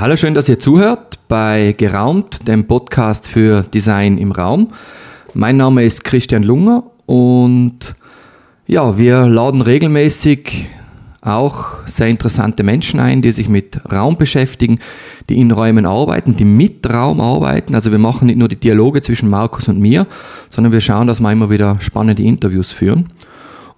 [0.00, 4.68] Hallo, schön, dass ihr zuhört bei Geraumt, dem Podcast für Design im Raum.
[5.34, 7.80] Mein Name ist Christian Lunger und
[8.66, 10.70] ja, wir laden regelmäßig
[11.20, 14.78] auch sehr interessante Menschen ein, die sich mit Raum beschäftigen,
[15.28, 17.74] die in Räumen arbeiten, die mit Raum arbeiten.
[17.74, 20.06] Also wir machen nicht nur die Dialoge zwischen Markus und mir,
[20.48, 23.12] sondern wir schauen, dass wir immer wieder spannende Interviews führen.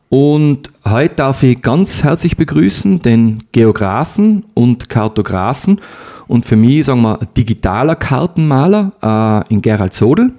[0.08, 5.80] Und heute darf ich ganz herzlich begrüßen den Geografen und Kartografen
[6.32, 10.32] und für mich, sagen wir, digitaler Kartenmaler äh, in Gerald Sodel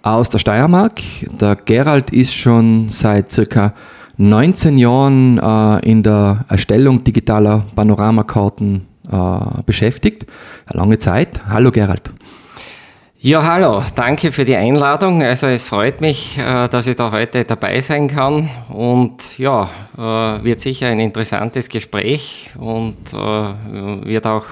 [0.00, 1.02] aus der Steiermark.
[1.38, 3.74] Der Gerald ist schon seit circa
[4.16, 10.24] 19 Jahren äh, in der Erstellung digitaler Panoramakarten äh, beschäftigt.
[10.68, 11.42] Eine lange Zeit.
[11.46, 12.10] Hallo Gerald.
[13.26, 15.20] Ja, hallo, danke für die Einladung.
[15.20, 19.68] Also es freut mich, äh, dass ich da heute dabei sein kann und ja,
[19.98, 24.44] äh, wird sicher ein interessantes Gespräch und äh, wird auch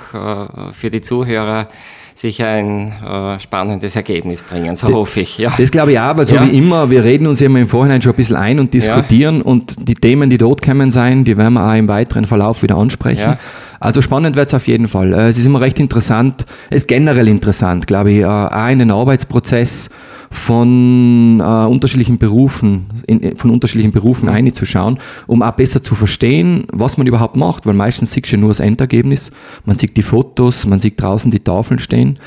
[0.73, 1.69] für die Zuhörer
[2.17, 5.39] sicher ein äh, spannendes Ergebnis bringen, so das, hoffe ich.
[5.39, 5.53] Ja.
[5.57, 6.45] Das glaube ich auch, weil so ja.
[6.45, 9.39] wie immer, wir reden uns ja immer im Vorhinein schon ein bisschen ein und diskutieren
[9.39, 9.43] ja.
[9.43, 12.77] und die Themen, die dort kommen sein, die werden wir auch im weiteren Verlauf wieder
[12.77, 13.37] ansprechen.
[13.81, 15.13] Also spannend wird es auf jeden Fall.
[15.13, 18.79] Äh, es ist immer recht interessant, es ist generell interessant, glaube ich, äh, auch in
[18.79, 19.91] den Arbeitsprozess
[20.31, 24.35] von äh, unterschiedlichen Berufen, in, von unterschiedlichen Berufen mhm.
[24.35, 28.49] einzuschauen, um auch besser zu verstehen, was man überhaupt macht, weil meistens sieht du nur
[28.49, 29.31] das Endergebnis,
[29.65, 32.19] man sieht die Fotos, man sieht draußen die Tafeln stehen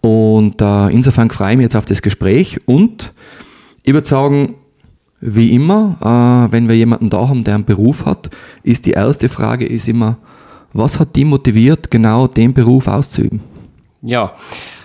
[0.00, 3.12] und äh, insofern freue ich mich jetzt auf das Gespräch und
[3.82, 4.54] ich würde sagen,
[5.20, 8.30] wie immer, äh, wenn wir jemanden da haben, der einen Beruf hat,
[8.62, 10.16] ist die erste Frage ist immer,
[10.72, 13.40] was hat die motiviert, genau den Beruf auszuüben?
[14.02, 14.32] Ja,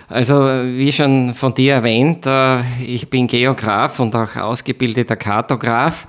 [0.08, 6.06] also wie schon von dir erwähnt, äh, ich bin Geograf und auch ausgebildeter Kartograf.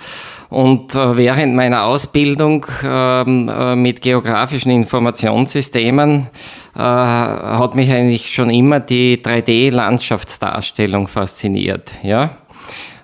[0.50, 6.27] Und äh, während meiner Ausbildung ähm, äh, mit geografischen Informationssystemen
[6.80, 11.92] hat mich eigentlich schon immer die 3D-Landschaftsdarstellung fasziniert.
[12.04, 12.38] Ja?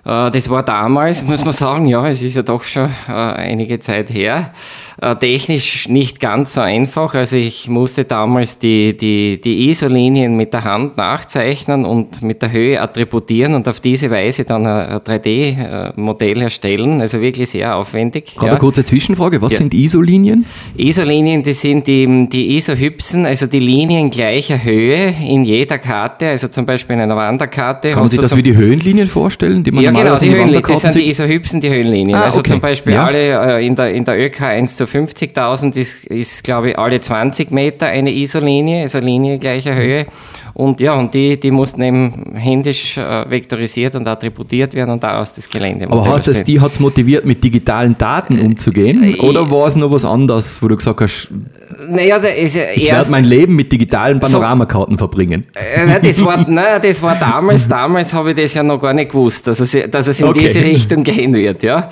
[0.04, 4.52] Das war damals, muss man sagen, ja, es ist ja doch schon einige Zeit her
[5.00, 7.14] äh, technisch nicht ganz so einfach.
[7.14, 12.52] Also ich musste damals die, die, die ISO-Linien mit der Hand nachzeichnen und mit der
[12.52, 17.00] Höhe attributieren und auf diese Weise dann ein 3D-Modell erstellen.
[17.00, 18.34] Also wirklich sehr aufwendig.
[18.34, 18.52] Gerade ja.
[18.52, 19.42] eine kurze Zwischenfrage.
[19.42, 19.58] Was ja.
[19.58, 20.46] sind ISO-Linien?
[20.76, 26.28] ISO-Linien, das sind die, die ISO-Hypsen, also die Linien gleicher Höhe in jeder Karte.
[26.28, 27.90] Also zum Beispiel in einer Wanderkarte.
[27.90, 30.62] Kann man sich das wie die Höhenlinien vorstellen, die man Ja, genau, die Höhenlinien.
[30.66, 32.16] Das sind die ISO-Hypsen, die Höhenlinien.
[32.16, 33.04] Ah, also zum Beispiel ja.
[33.04, 37.00] alle äh, in der, in der ÖK 1 zu 50.000 ist, ist, glaube ich, alle
[37.00, 40.06] 20 Meter eine ISO-Linie, also Linie gleicher Höhe.
[40.54, 45.34] Und ja, und die, die mussten eben händisch äh, vektorisiert und attributiert werden und daraus
[45.34, 45.86] das Gelände.
[45.90, 49.02] Aber heißt das, die hat es motiviert, mit digitalen Daten umzugehen?
[49.02, 51.28] Äh, oder war es noch was anderes, wo du gesagt hast,
[51.88, 55.44] naja, da ist ich werde mein Leben mit digitalen Panoramakarten so, verbringen?
[55.54, 58.94] Äh, nein, das war, nein, das war damals, damals habe ich das ja noch gar
[58.94, 60.40] nicht gewusst, dass es, dass es in okay.
[60.40, 61.64] diese Richtung gehen wird.
[61.64, 61.90] Ja.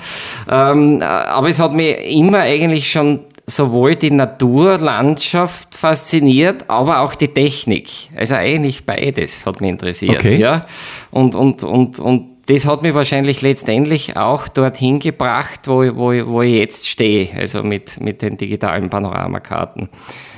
[0.49, 3.19] Ähm, aber es hat mich immer eigentlich schon
[3.55, 7.89] sowohl die Naturlandschaft fasziniert, aber auch die Technik.
[8.15, 10.19] Also eigentlich beides hat mich interessiert.
[10.19, 10.37] Okay.
[10.37, 10.65] Ja?
[11.11, 16.41] Und, und, und, und das hat mich wahrscheinlich letztendlich auch dorthin gebracht, wo, wo, wo
[16.41, 19.89] ich jetzt stehe, also mit, mit den digitalen Panoramakarten.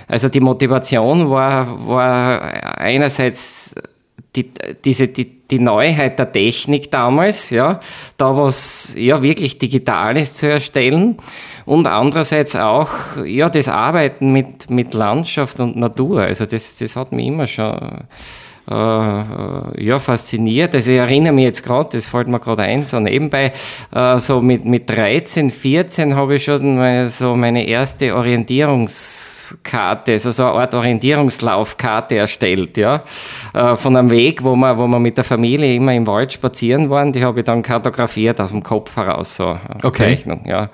[0.08, 2.42] Also die Motivation war, war
[2.80, 3.74] einerseits
[4.36, 4.52] die,
[4.84, 7.80] diese, die, die Neuheit der Technik damals, ja,
[8.18, 11.18] da was ja wirklich Digitales zu erstellen
[11.66, 12.90] und andererseits auch
[13.26, 16.22] ja, das Arbeiten mit, mit Landschaft und Natur.
[16.22, 18.06] Also das, das hat mich immer schon
[18.70, 20.76] äh, äh ja, fasziniert.
[20.76, 23.52] Also ich erinnere mich jetzt gerade, das fällt mir gerade ein, so nebenbei,
[23.94, 30.30] äh, so mit, mit 13, 14 habe ich schon meine, so meine erste Orientierungskarte, also
[30.32, 33.04] so eine Art Orientierungslaufkarte erstellt, ja,
[33.76, 37.12] von einem Weg, wo wir, wo wir mit der Familie immer im Wald spazieren waren,
[37.12, 40.16] die habe ich dann kartografiert aus dem Kopf heraus, so eine okay.
[40.16, 40.70] Zeichnung, ja.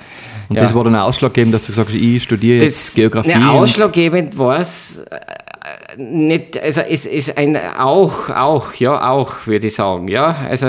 [0.51, 0.63] Und ja.
[0.63, 3.36] das war dann ausschlaggebend, dass du sagst, ich studiere jetzt das, Geografie.
[3.36, 9.68] Ne, ausschlaggebend war es äh, nicht, also es ist ein auch, auch, ja, auch, würde
[9.68, 10.36] ich sagen, ja.
[10.50, 10.65] Also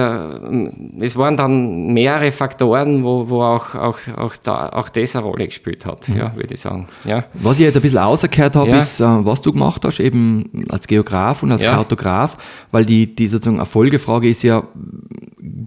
[1.00, 5.46] es waren dann mehrere Faktoren, wo, wo auch, auch, auch, da, auch das eine Rolle
[5.46, 6.16] gespielt hat, mhm.
[6.16, 6.86] ja, würde ich sagen.
[7.04, 7.24] Ja.
[7.34, 8.78] Was ich jetzt ein bisschen ausgekehrt habe, ja.
[8.78, 11.74] ist, äh, was du gemacht hast, eben als Geograf und als ja.
[11.74, 12.38] Kartograf,
[12.70, 14.62] weil die, die sozusagen Erfolgefrage ist ja,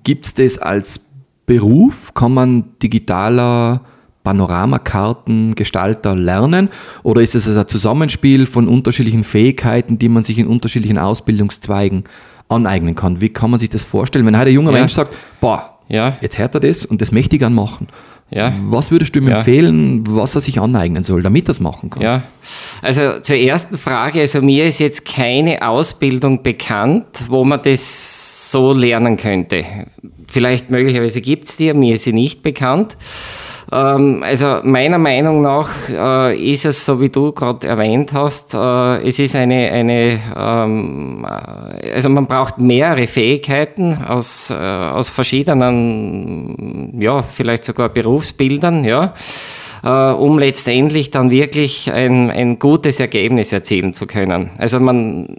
[0.05, 1.01] gibt es das als
[1.45, 2.13] Beruf?
[2.13, 3.81] Kann man digitaler
[4.25, 6.67] Panoramakartengestalter lernen?
[7.03, 12.03] Oder ist es ein Zusammenspiel von unterschiedlichen Fähigkeiten, die man sich in unterschiedlichen Ausbildungszweigen
[12.49, 13.21] aneignen kann?
[13.21, 14.25] Wie kann man sich das vorstellen?
[14.25, 14.79] Wenn heute ein junger ja.
[14.79, 16.17] Mensch sagt, boah, ja.
[16.19, 17.87] jetzt hört er das und das möchte ich gern machen.
[18.31, 18.53] Ja.
[18.65, 19.37] Was würdest du ihm ja.
[19.37, 22.01] empfehlen, was er sich aneignen soll, damit er es machen kann?
[22.01, 22.23] Ja,
[22.81, 28.73] also zur ersten Frage, also mir ist jetzt keine Ausbildung bekannt, wo man das so
[28.73, 29.63] lernen könnte.
[30.27, 32.97] Vielleicht möglicherweise gibt es die, mir ist sie nicht bekannt.
[33.71, 39.07] Ähm, also meiner Meinung nach äh, ist es, so wie du gerade erwähnt hast, äh,
[39.07, 47.23] es ist eine, eine ähm, äh, also man braucht mehrere Fähigkeiten aus, aus verschiedenen, ja,
[47.23, 49.13] vielleicht sogar Berufsbildern, ja
[49.83, 54.49] um letztendlich dann wirklich ein, ein gutes Ergebnis erzielen zu können.
[54.57, 55.37] Also man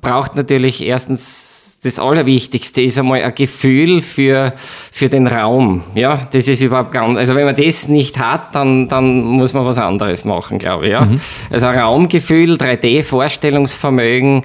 [0.00, 4.52] braucht natürlich erstens das Allerwichtigste ist einmal ein Gefühl für,
[4.90, 5.84] für den Raum.
[5.94, 9.64] Ja, das ist überhaupt ganz, also wenn man das nicht hat, dann, dann muss man
[9.64, 10.90] was anderes machen, glaube ich.
[10.90, 11.04] Ja.
[11.04, 11.20] Mhm.
[11.50, 14.42] Also ein Raumgefühl, 3D-Vorstellungsvermögen,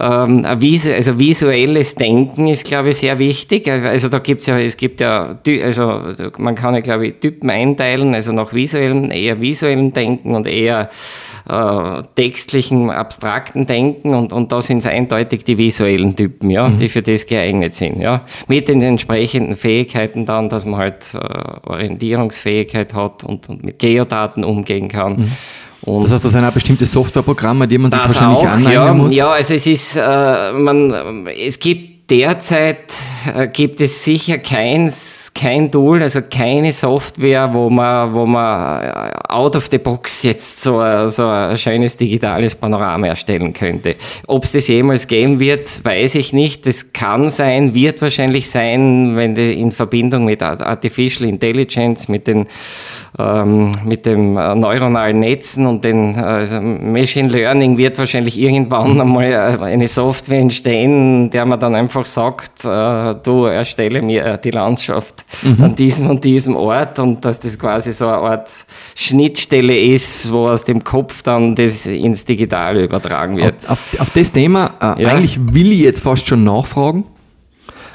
[0.00, 3.70] ähm, also visuelles Denken ist, glaube ich, sehr wichtig.
[3.70, 6.00] Also da gibt's ja, es gibt ja, also
[6.38, 10.90] man kann ja, glaube ich, Typen einteilen, also nach visuellem, eher visuellem Denken und eher
[11.48, 16.76] äh, textlichen, abstrakten Denken und, und da sind es eindeutig die visuellen Typen, ja, mhm.
[16.78, 18.00] die für das geeignet sind.
[18.00, 18.22] Ja.
[18.48, 21.18] Mit den entsprechenden Fähigkeiten dann, dass man halt äh,
[21.68, 25.16] Orientierungsfähigkeit hat und, und mit Geodaten umgehen kann.
[25.16, 25.32] Mhm.
[25.84, 28.94] Und das heißt, das sind auch bestimmte Softwareprogramme, die man sich wahrscheinlich auch, aneignen ja,
[28.94, 29.14] muss?
[29.16, 32.92] Ja, also es ist, äh, man, es gibt derzeit,
[33.34, 39.12] äh, gibt es sicher keins, kein Tool, also keine Software, wo man, wo man äh,
[39.28, 43.96] out of the box jetzt so, so ein schönes digitales Panorama erstellen könnte.
[44.26, 46.66] Ob es das jemals geben wird, weiß ich nicht.
[46.66, 52.46] Das kann sein, wird wahrscheinlich sein, wenn die in Verbindung mit Artificial Intelligence, mit den
[53.18, 59.30] ähm, mit dem äh, neuronalen Netzen und den äh, Machine Learning wird wahrscheinlich irgendwann einmal
[59.30, 64.50] äh, eine Software entstehen, der man dann einfach sagt, äh, du erstelle mir äh, die
[64.50, 65.62] Landschaft mhm.
[65.62, 68.50] an diesem und diesem Ort und dass das quasi so eine Art
[68.94, 73.54] Schnittstelle ist, wo aus dem Kopf dann das ins Digitale übertragen wird.
[73.66, 75.08] Auf, auf, auf das Thema, äh, ja.
[75.10, 77.04] eigentlich will ich jetzt fast schon nachfragen.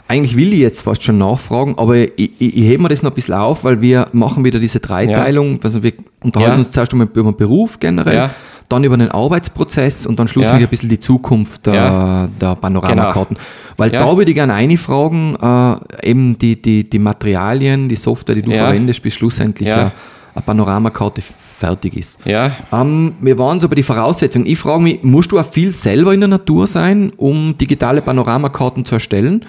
[0.07, 3.11] Eigentlich will ich jetzt fast schon nachfragen, aber ich, ich, ich hebe mir das noch
[3.11, 5.55] ein bisschen auf, weil wir machen wieder diese Dreiteilung.
[5.55, 5.59] Ja.
[5.63, 5.93] Also wir
[6.23, 6.59] unterhalten ja.
[6.59, 8.29] uns zuerst über den Beruf generell, ja.
[8.69, 13.35] dann über den Arbeitsprozess und dann schlussendlich ein bisschen die Zukunft der, der Panoramakarten.
[13.35, 13.47] Genau.
[13.75, 18.35] Weil da würde ich gerne eine fragen, äh, eben die, die, die Materialien, die Software,
[18.35, 19.91] die du verwendest, bis schlussendlich eine,
[20.33, 21.21] eine Panoramakarte
[21.57, 22.19] fertig ist.
[22.23, 22.51] Ja.
[22.71, 24.45] Ähm, wir waren so bei den Voraussetzungen.
[24.45, 28.85] Ich frage mich, musst du auch viel selber in der Natur sein, um digitale Panoramakarten
[28.85, 29.43] zu erstellen?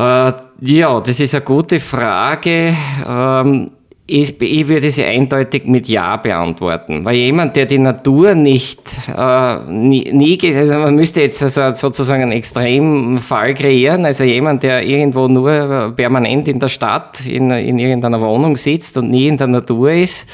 [0.00, 0.32] Äh,
[0.62, 2.74] ja, das ist eine gute Frage.
[3.06, 3.70] Ähm,
[4.06, 7.04] ich, ich, würde sie eindeutig mit Ja beantworten.
[7.04, 8.80] Weil jemand, der die Natur nicht
[9.14, 14.64] äh, nie, nie also man müsste jetzt also sozusagen einen extremen Fall kreieren, also jemand,
[14.64, 19.36] der irgendwo nur permanent in der Stadt in, in irgendeiner Wohnung sitzt und nie in
[19.36, 20.28] der Natur ist,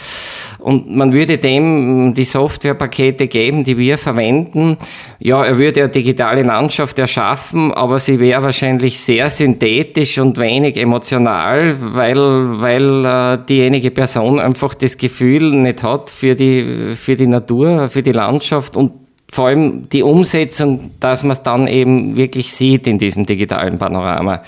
[0.58, 4.76] und man würde dem die Softwarepakete geben, die wir verwenden.
[5.19, 10.76] Ja, er würde eine digitale Landschaft erschaffen, aber sie wäre wahrscheinlich sehr synthetisch und wenig
[10.76, 17.26] emotional, weil, weil äh, diejenige Person einfach das Gefühl nicht hat für die, für die
[17.26, 22.52] Natur, für die Landschaft und vor allem die Umsetzung, dass man es dann eben wirklich
[22.52, 24.42] sieht in diesem digitalen Panorama.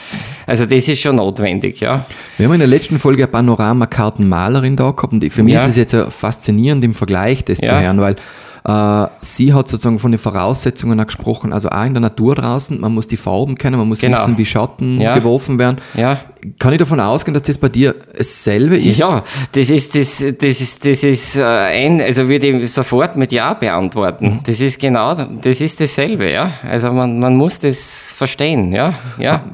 [0.47, 2.07] Also das ist schon notwendig, ja.
[2.37, 5.63] Wir haben in der letzten Folge eine Panoramakartenmalerin da gehabt und für mich ja.
[5.63, 7.69] ist es jetzt faszinierend im Vergleich, das ja.
[7.69, 8.17] zu hören, weil
[9.21, 13.07] sie hat sozusagen von den Voraussetzungen gesprochen, also auch in der Natur draußen, man muss
[13.07, 14.19] die Farben kennen, man muss genau.
[14.19, 15.15] wissen, wie Schatten ja.
[15.15, 15.77] geworfen werden.
[15.95, 16.19] Ja.
[16.59, 18.99] Kann ich davon ausgehen, dass das bei dir dasselbe ist?
[18.99, 23.33] Ja, das ist, das, das ist, das ist äh, ein, also würde ich sofort mit
[23.33, 24.41] Ja beantworten.
[24.45, 26.53] Das ist genau, das ist dasselbe, ja.
[26.63, 28.93] Also man, man muss das verstehen, ja.
[29.19, 29.45] ja.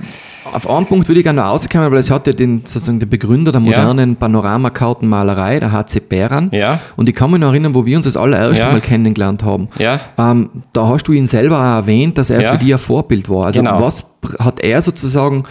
[0.52, 3.08] Auf einen Punkt würde ich gerne noch rauskommen, weil es hat ja den, sozusagen den
[3.08, 4.16] Begründer der modernen ja.
[4.16, 6.50] Panoramakartenmalerei, der HC Bäran.
[6.52, 6.80] Ja.
[6.96, 8.72] Und ich kann mich noch erinnern, wo wir uns das allererste ja.
[8.72, 9.68] Mal kennengelernt haben.
[9.78, 10.00] Ja.
[10.18, 12.52] Ähm, da hast du ihn selber auch erwähnt, dass er ja.
[12.52, 13.46] für dich ein Vorbild war.
[13.46, 13.80] Also genau.
[13.80, 14.04] was
[14.38, 15.44] hat er sozusagen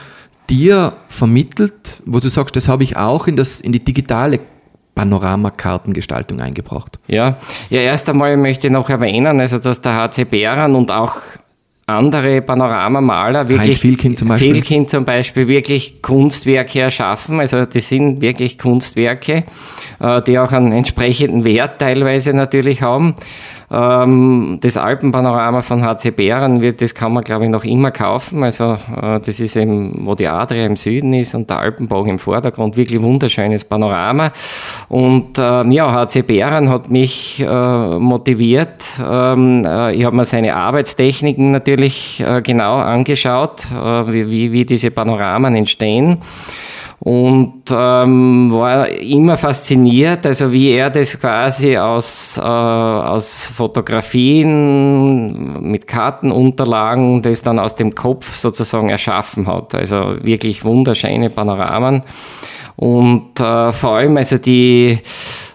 [0.49, 4.39] dir vermittelt, wo du sagst, das habe ich auch in, das, in die digitale
[4.95, 6.99] Panoramakartengestaltung eingebracht.
[7.07, 7.37] Ja,
[7.69, 11.15] ja, erst einmal möchte ich noch erwähnen, also dass der HC Bäran und auch
[11.85, 14.53] andere Panoramamaler wirklich Heinz Vielkind zum Beispiel.
[14.53, 17.39] Vielkind zum Beispiel wirklich Kunstwerke erschaffen.
[17.39, 19.43] Also das sind wirklich Kunstwerke,
[20.27, 23.15] die auch einen entsprechenden Wert teilweise natürlich haben.
[23.73, 28.43] Ähm, das Alpenpanorama von HC Bären, das kann man glaube ich noch immer kaufen.
[28.43, 32.19] Also äh, das ist eben, wo die Adria im Süden ist und der Alpenbogen im
[32.19, 32.77] Vordergrund.
[32.77, 34.31] Wirklich wunderschönes Panorama.
[34.89, 38.83] Und ähm, ja, HC Bären hat mich äh, motiviert.
[39.03, 43.65] Ähm, äh, ich habe mir seine Arbeitstechniken natürlich genau angeschaut,
[44.07, 46.19] wie, wie diese Panoramen entstehen.
[47.05, 55.85] Und ähm, war immer fasziniert, also wie er das quasi aus, äh, aus Fotografien mit
[55.85, 59.75] Kartenunterlagen, das dann aus dem Kopf sozusagen erschaffen hat.
[59.75, 62.03] Also wirklich wunderschöne Panoramen.
[62.77, 64.99] Und äh, vor allem also die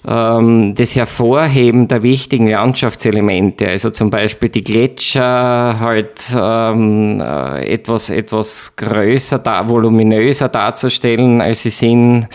[0.07, 8.11] ähm, das Hervorheben der wichtigen Landschaftselemente, also zum Beispiel die Gletscher halt ähm, äh, etwas,
[8.11, 12.29] etwas größer, da, voluminöser darzustellen, als sie sind.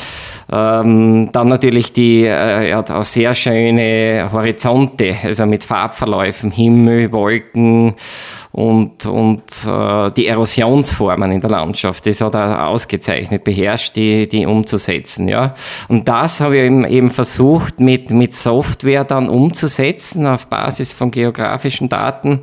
[0.51, 7.95] Ähm, dann natürlich die äh, ja, auch sehr schöne Horizonte, also mit Farbverläufen, Himmel, Wolken
[8.51, 14.45] und, und äh, die Erosionsformen in der Landschaft, das hat er ausgezeichnet, beherrscht, die, die
[14.45, 15.27] umzusetzen.
[15.27, 15.55] Ja.
[15.87, 21.09] Und das habe ich eben, eben versucht, mit, mit Software dann umzusetzen auf Basis von
[21.09, 22.41] geografischen Daten.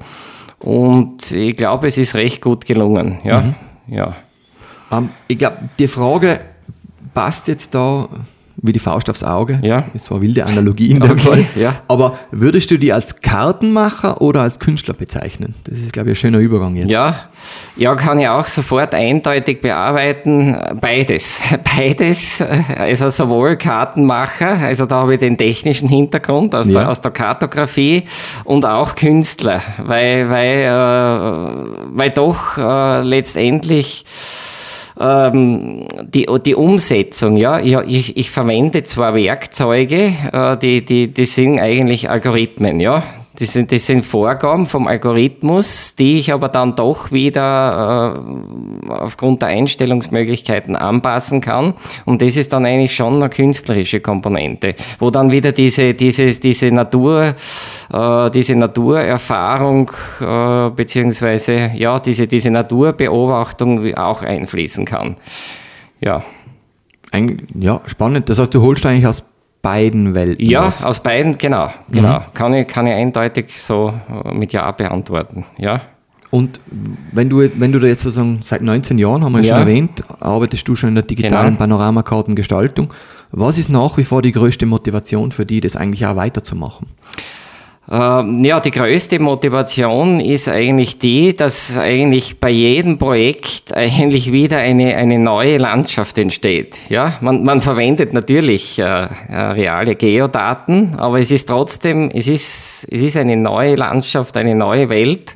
[0.59, 3.19] Und ich glaube, es ist recht gut gelungen.
[3.25, 3.41] Ja.
[3.41, 3.55] Mhm.
[3.87, 4.15] ja.
[4.91, 6.41] Um, ähm, ich glaube, die Frage
[7.15, 8.09] passt jetzt da
[8.63, 9.59] wie die Faust aufs Auge.
[9.63, 9.85] Ja.
[9.93, 11.47] Das war wilde Analogie in dem okay, Fall.
[11.57, 11.77] Ja.
[11.89, 15.55] Aber würdest du die als Kartenmacher oder als Künstler bezeichnen?
[15.65, 16.91] Das ist, glaube ich, ein schöner Übergang jetzt.
[16.91, 17.31] Ja,
[17.77, 20.57] ja, kann ich auch sofort eindeutig bearbeiten.
[20.81, 21.41] Beides.
[21.77, 22.43] Beides.
[22.77, 26.81] Also sowohl Kartenmacher, also da habe ich den technischen Hintergrund aus, ja.
[26.81, 28.05] der, aus der Kartografie
[28.45, 34.05] und auch Künstler, weil, weil, äh, weil doch äh, letztendlich
[35.01, 41.59] ähm, die, die Umsetzung, ja, ich, ich verwende zwar Werkzeuge, äh, die, die, die sind
[41.59, 43.03] eigentlich Algorithmen, ja.
[43.41, 48.23] Das sind, das sind Vorgaben vom Algorithmus, die ich aber dann doch wieder
[48.87, 51.73] äh, aufgrund der Einstellungsmöglichkeiten anpassen kann.
[52.05, 56.71] Und das ist dann eigentlich schon eine künstlerische Komponente, wo dann wieder diese, diese, diese
[56.71, 57.35] Natur,
[57.91, 65.17] äh, diese Naturerfahrung äh, beziehungsweise ja, diese, diese Naturbeobachtung auch einfließen kann.
[66.03, 66.23] Ja.
[67.11, 68.29] Ein, ja, spannend.
[68.29, 69.30] Das heißt, du holst eigentlich aus
[69.63, 71.69] beiden Welten Ja, aus, aus beiden, genau.
[71.91, 72.21] genau.
[72.21, 72.35] Mhm.
[72.35, 73.93] Kann, ich, kann ich eindeutig so
[74.25, 75.45] äh, mit Ja beantworten.
[75.59, 75.83] Ja.
[76.31, 76.61] Und
[77.13, 79.49] wenn du, wenn du da jetzt sozusagen seit 19 Jahren, haben wir ja.
[79.49, 81.59] schon erwähnt, arbeitest du schon in der digitalen genau.
[81.59, 82.95] Panoramakartengestaltung.
[83.33, 86.87] Was ist nach wie vor die größte Motivation für die, das eigentlich auch weiterzumachen?
[87.93, 94.59] Ähm, ja, die größte Motivation ist eigentlich die, dass eigentlich bei jedem Projekt eigentlich wieder
[94.59, 96.77] eine, eine neue Landschaft entsteht.
[96.89, 102.87] Ja, man, man verwendet natürlich äh, äh, reale Geodaten, aber es ist trotzdem, es ist,
[102.93, 105.35] es ist eine neue Landschaft, eine neue Welt.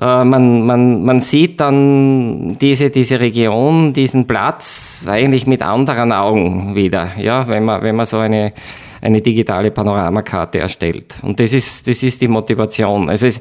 [0.00, 6.76] Äh, man, man, man sieht dann diese, diese Region, diesen Platz eigentlich mit anderen Augen
[6.76, 8.52] wieder, ja, wenn man, wenn man so eine
[9.00, 11.14] eine digitale Panoramakarte erstellt.
[11.22, 13.08] Und das ist, das ist die Motivation.
[13.08, 13.40] Es, es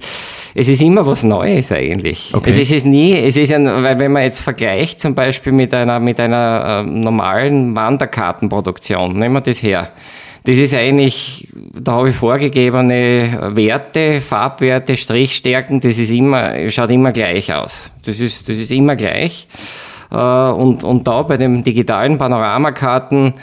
[0.54, 2.32] ist immer was Neues eigentlich.
[2.34, 2.50] Okay.
[2.50, 6.00] Es ist nie, es ist ein, weil wenn man jetzt vergleicht zum Beispiel mit einer,
[6.00, 9.90] mit einer äh, normalen Wanderkartenproduktion, nehmen wir das her.
[10.46, 17.12] Das ist eigentlich, da habe ich vorgegebene Werte, Farbwerte, Strichstärken, das ist immer, schaut immer
[17.12, 17.92] gleich aus.
[18.06, 19.48] Das ist, das ist immer gleich.
[20.12, 23.34] Äh, und, und da bei den digitalen Panoramakarten,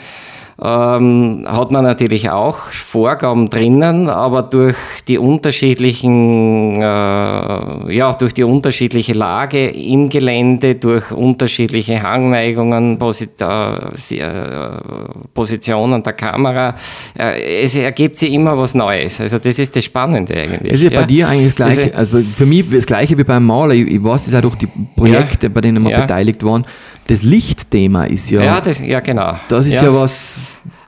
[0.59, 4.75] ähm, hat man natürlich auch Vorgaben drinnen, aber durch
[5.07, 13.45] die unterschiedlichen, äh, ja, durch die unterschiedliche Lage im Gelände, durch unterschiedliche Hangneigungen, Posit äh,
[13.45, 14.71] äh,
[15.33, 16.73] Positionen der Kamera,
[17.17, 19.21] äh, es ergibt sich immer was Neues.
[19.21, 20.73] Also das ist das Spannende eigentlich.
[20.73, 23.45] Es ist ja, bei dir eigentlich das Gleiche, also für mich das Gleiche wie beim
[23.45, 23.75] Maler.
[23.75, 26.01] Ich, ich weiß es auch durch die Projekte, ja, bei denen wir ja.
[26.01, 26.65] beteiligt waren.
[27.07, 28.43] Das Lichtthema ist ja.
[28.43, 29.37] Ja, das, ja genau.
[29.47, 30.41] Das ist ja, ja was,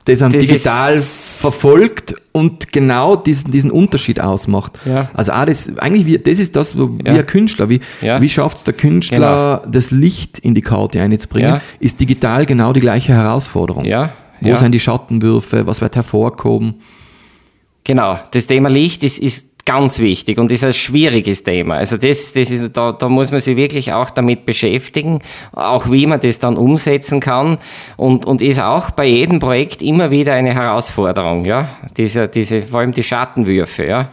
[0.04, 4.78] das am digital verfolgt und genau diesen, diesen Unterschied ausmacht.
[4.84, 5.10] Ja.
[5.14, 7.14] Also auch das, eigentlich, wie, das ist das, wo ja.
[7.14, 8.20] wie ein Künstler, wie, ja.
[8.20, 9.72] wie schafft es der Künstler, genau.
[9.72, 13.84] das Licht in die Karte einzubringen, ist digital genau die gleiche Herausforderung.
[13.84, 14.12] Ja.
[14.40, 16.76] Wo sind die Schattenwürfe, was wird hervorkommen?
[17.84, 21.76] Genau, das Thema Licht ist, ist ganz wichtig und ist ein schwieriges Thema.
[21.76, 25.20] Also das, das ist, da, da muss man sich wirklich auch damit beschäftigen,
[25.52, 27.58] auch wie man das dann umsetzen kann
[27.96, 32.80] und, und ist auch bei jedem Projekt immer wieder eine Herausforderung, ja, diese, diese, vor
[32.80, 34.10] allem die Schattenwürfe, ja.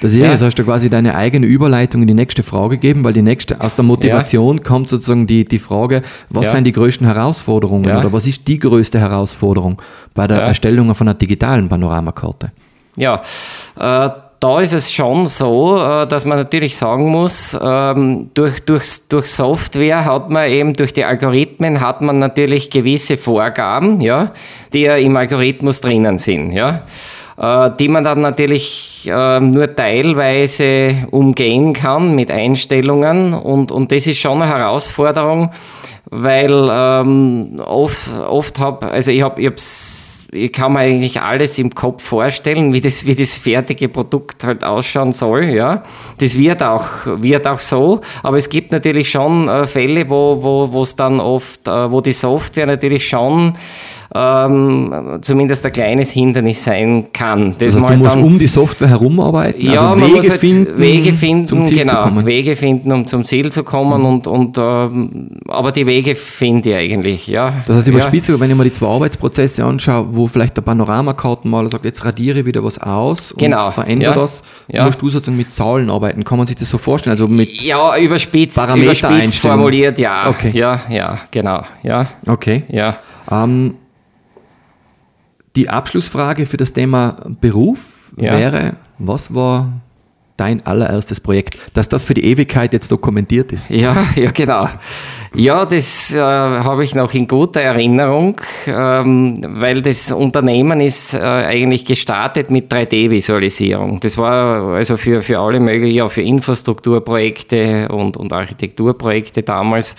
[0.00, 3.04] Das ist ja, jetzt hast du quasi deine eigene Überleitung in die nächste Frage gegeben,
[3.04, 4.62] weil die nächste, aus der Motivation ja.
[4.62, 6.52] kommt sozusagen die, die Frage, was ja.
[6.52, 7.98] sind die größten Herausforderungen ja.
[7.98, 9.80] oder was ist die größte Herausforderung
[10.14, 12.52] bei der Erstellung von einer digitalen Panoramakarte?
[12.96, 13.22] Ja,
[13.78, 14.10] äh,
[14.40, 19.30] da ist es schon so, äh, dass man natürlich sagen muss, ähm, durch, durch, durch
[19.30, 24.32] Software hat man eben, durch die Algorithmen hat man natürlich gewisse Vorgaben, ja,
[24.72, 26.82] die ja im Algorithmus drinnen sind, ja.
[27.38, 34.06] äh, die man dann natürlich äh, nur teilweise umgehen kann mit Einstellungen und, und das
[34.06, 35.50] ist schon eine Herausforderung,
[36.06, 39.54] weil ähm, oft, oft habe, also ich habe ich
[40.32, 44.64] ich kann mir eigentlich alles im Kopf vorstellen, wie das, wie das fertige Produkt halt
[44.64, 45.82] ausschauen soll, ja.
[46.18, 50.72] Das wird auch, wird auch so, aber es gibt natürlich schon äh, Fälle, wo, wo,
[50.72, 53.54] wo es dann oft, äh, wo die Software natürlich schon
[54.12, 57.54] ähm, zumindest ein kleines Hindernis sein kann.
[57.58, 61.12] Das, das heißt, du musst um die Software herumarbeiten, ja, also Wege halt finden, Wege
[61.12, 62.26] finden, zum Ziel genau, zu kommen.
[62.26, 66.76] Wege finden, um zum Ziel zu kommen, und, und, ähm, aber die Wege finde ich
[66.76, 67.52] eigentlich, ja.
[67.66, 68.40] Das heißt, überspitzt, ja.
[68.40, 72.46] wenn ich mir die zwei Arbeitsprozesse anschaue, wo vielleicht der Panoramakartenmaler sagt, jetzt radiere ich
[72.46, 73.66] wieder was aus genau.
[73.68, 74.20] und verändere ja.
[74.20, 74.86] das, ja.
[74.86, 76.24] musst du sozusagen mit Zahlen arbeiten.
[76.24, 77.12] Kann man sich das so vorstellen?
[77.12, 80.28] Also mit ja, überspitzt, Parameter überspitzt formuliert, ja.
[80.28, 80.50] Okay.
[80.52, 81.62] Ja, ja, genau.
[81.84, 82.08] Ja.
[82.26, 82.64] Okay.
[82.68, 82.98] Ja.
[83.30, 83.74] Ähm,
[85.56, 88.36] die Abschlussfrage für das Thema Beruf ja.
[88.36, 89.80] wäre, was war
[90.40, 93.70] dein allererstes Projekt, dass das für die Ewigkeit jetzt dokumentiert ist?
[93.70, 94.68] Ja, ja, genau.
[95.34, 101.18] Ja, das äh, habe ich noch in guter Erinnerung, ähm, weil das Unternehmen ist äh,
[101.20, 104.00] eigentlich gestartet mit 3D-Visualisierung.
[104.00, 109.94] Das war also für, für alle möglichen, ja, für Infrastrukturprojekte und, und Architekturprojekte damals.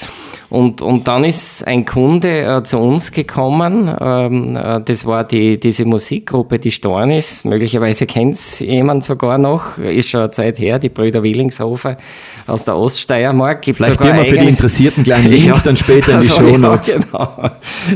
[0.49, 5.57] Und, und dann ist ein Kunde äh, zu uns gekommen, ähm, äh, das war die,
[5.57, 10.89] diese Musikgruppe, die Stornis, möglicherweise kennt es jemand sogar noch, ist schon Zeit her, die
[10.89, 11.97] Brüder Willingshofer
[12.47, 13.61] aus der Oststeiermark.
[13.61, 16.41] Gibt Vielleicht sogar für die Interessierten gleich einen Link ja, dann später in die also,
[16.41, 16.87] Show Notes.
[16.87, 16.97] Ja,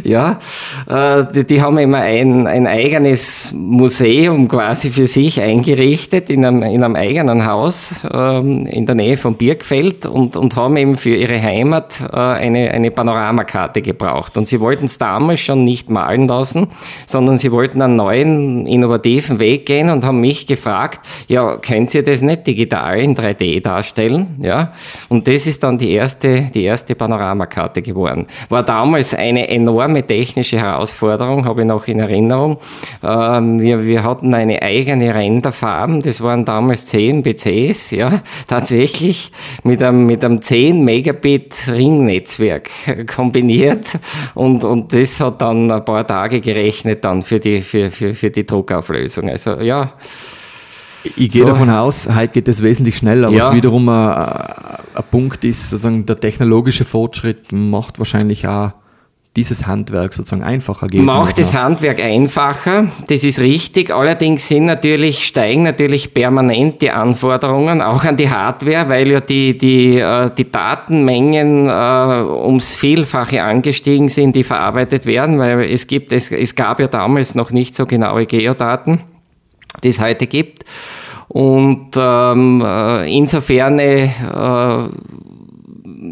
[0.03, 0.39] genau.
[0.87, 6.45] ja äh, die, die, haben immer ein, ein eigenes Museum quasi für sich eingerichtet in
[6.45, 10.95] einem, in einem eigenen Haus ähm, in der Nähe von Birkfeld und, und haben eben
[10.95, 14.37] für ihre Heimat äh, eine, eine Panoramakarte gebraucht.
[14.37, 16.67] Und sie wollten es damals schon nicht malen lassen,
[17.05, 22.03] sondern sie wollten einen neuen, innovativen Weg gehen und haben mich gefragt, ja, könnt ihr
[22.03, 24.37] das nicht digital in 3D darstellen?
[24.41, 24.73] Ja?
[25.09, 28.27] Und das ist dann die erste, die erste Panoramakarte geworden.
[28.49, 32.57] War damals eine enorme technische Herausforderung, habe ich noch in Erinnerung.
[33.03, 39.31] Ähm, wir, wir hatten eine eigene Renderfarben, das waren damals 10 PCs, ja, tatsächlich
[39.63, 42.69] mit einem, mit einem 10 Megabit Ringnetzwerk
[43.07, 43.99] kombiniert
[44.33, 48.31] und, und das hat dann ein paar Tage gerechnet dann für die, für, für, für
[48.31, 49.29] die Druckauflösung.
[49.29, 49.93] Also ja,
[51.15, 51.47] ich gehe so.
[51.47, 53.47] davon aus, heute geht es wesentlich schneller, ja.
[53.47, 58.71] was wiederum ein, ein, Punkt ist, sozusagen der technologische Fortschritt macht wahrscheinlich auch
[59.35, 61.01] dieses Handwerk sozusagen einfacher geht.
[61.01, 63.93] Macht das Handwerk einfacher, das ist richtig.
[63.93, 69.57] Allerdings sind natürlich, steigen natürlich permanent die Anforderungen auch an die Hardware, weil ja die,
[69.57, 76.13] die, äh, die Datenmengen äh, ums Vielfache angestiegen sind, die verarbeitet werden, weil es gibt,
[76.13, 79.01] es, es gab ja damals noch nicht so genaue Geodaten
[79.83, 80.65] die es heute gibt.
[81.27, 84.09] Und ähm, äh, insofern, äh,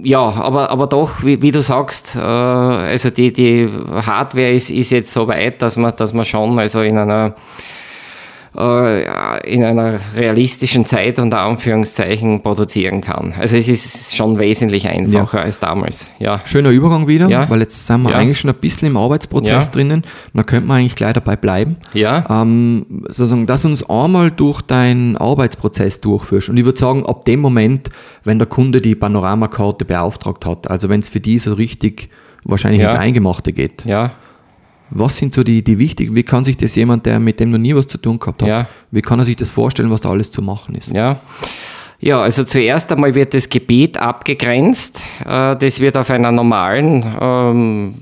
[0.03, 4.91] ja, aber, aber doch, wie, wie du sagst, äh, also die, die Hardware ist, ist
[4.91, 7.35] jetzt so weit, dass man, dass man schon also in einer
[8.55, 13.33] in einer realistischen Zeit unter Anführungszeichen produzieren kann.
[13.39, 15.43] Also es ist schon wesentlich einfacher ja.
[15.43, 16.07] als damals.
[16.19, 16.37] Ja.
[16.45, 17.49] Schöner Übergang wieder, ja.
[17.49, 18.17] weil jetzt sind wir ja.
[18.17, 20.03] eigentlich schon ein bisschen im Arbeitsprozess drinnen.
[20.35, 21.77] Da könnte man eigentlich gleich dabei bleiben.
[21.93, 22.25] Ja.
[22.29, 26.49] Ähm, sozusagen, dass uns einmal durch deinen Arbeitsprozess durchführst.
[26.49, 27.89] Und ich würde sagen, ab dem Moment,
[28.23, 32.09] wenn der Kunde die Panoramakarte beauftragt hat, also wenn es für die so richtig
[32.43, 33.85] wahrscheinlich ins Eingemachte geht.
[33.85, 34.11] Ja.
[34.89, 37.57] Was sind so die, die wichtigen, wie kann sich das jemand, der mit dem noch
[37.57, 38.67] nie was zu tun gehabt hat, ja.
[38.91, 40.91] wie kann er sich das vorstellen, was da alles zu machen ist?
[40.91, 41.21] Ja.
[42.03, 45.01] Ja, also zuerst einmal wird das Gebiet abgegrenzt.
[45.25, 47.95] Äh, das wird auf einer normalen, ähm,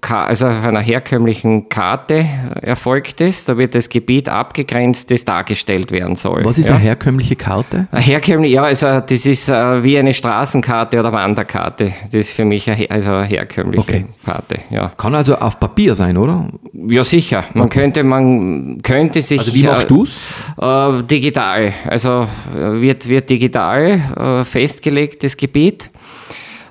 [0.00, 2.24] also auf einer herkömmlichen Karte
[2.62, 3.50] erfolgt ist.
[3.50, 6.46] Da wird das Gebiet abgegrenzt, das dargestellt werden soll.
[6.46, 6.76] Was ist ja?
[6.76, 7.88] eine herkömmliche Karte?
[7.90, 11.92] Eine herkömmliche, ja, also das ist äh, wie eine Straßenkarte oder Wanderkarte.
[12.06, 14.06] Das ist für mich eine, also eine herkömmliche okay.
[14.24, 14.60] Karte.
[14.70, 14.92] Ja.
[14.96, 16.48] Kann also auf Papier sein, oder?
[16.72, 17.44] Ja, sicher.
[17.52, 17.80] Man okay.
[17.80, 19.40] könnte, man könnte sich.
[19.40, 20.18] Also wie machst du es?
[20.58, 21.74] Äh, digital.
[21.86, 25.90] Also wird, wird digital digital äh, festgelegtes Gebiet.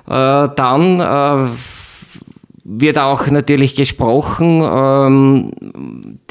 [0.08, 1.50] Äh, dann äh,
[2.64, 5.50] wird auch natürlich gesprochen ähm,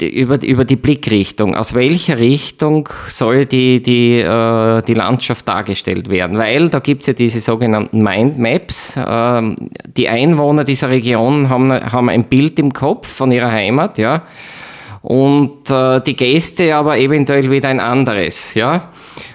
[0.00, 1.54] die, über, über die Blickrichtung.
[1.54, 6.38] Aus welcher Richtung soll die, die, äh, die Landschaft dargestellt werden?
[6.38, 8.96] Weil da gibt es ja diese sogenannten Mindmaps.
[9.06, 9.56] Ähm,
[9.96, 14.22] die Einwohner dieser Region haben, haben ein Bild im Kopf von ihrer Heimat, ja.
[15.02, 18.88] Und äh, die Gäste aber eventuell wieder ein anderes, ja.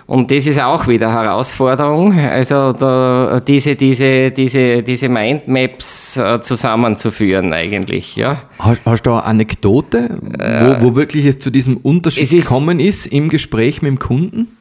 [0.06, 7.52] Und das ist auch wieder Herausforderung, also da, diese, diese, diese, diese Mindmaps äh, zusammenzuführen
[7.52, 8.16] eigentlich.
[8.16, 8.42] Ja.
[8.58, 13.28] Hast, hast du eine Anekdote, wo, wo wirklich es zu diesem Unterschied gekommen ist im
[13.28, 14.57] Gespräch mit dem Kunden?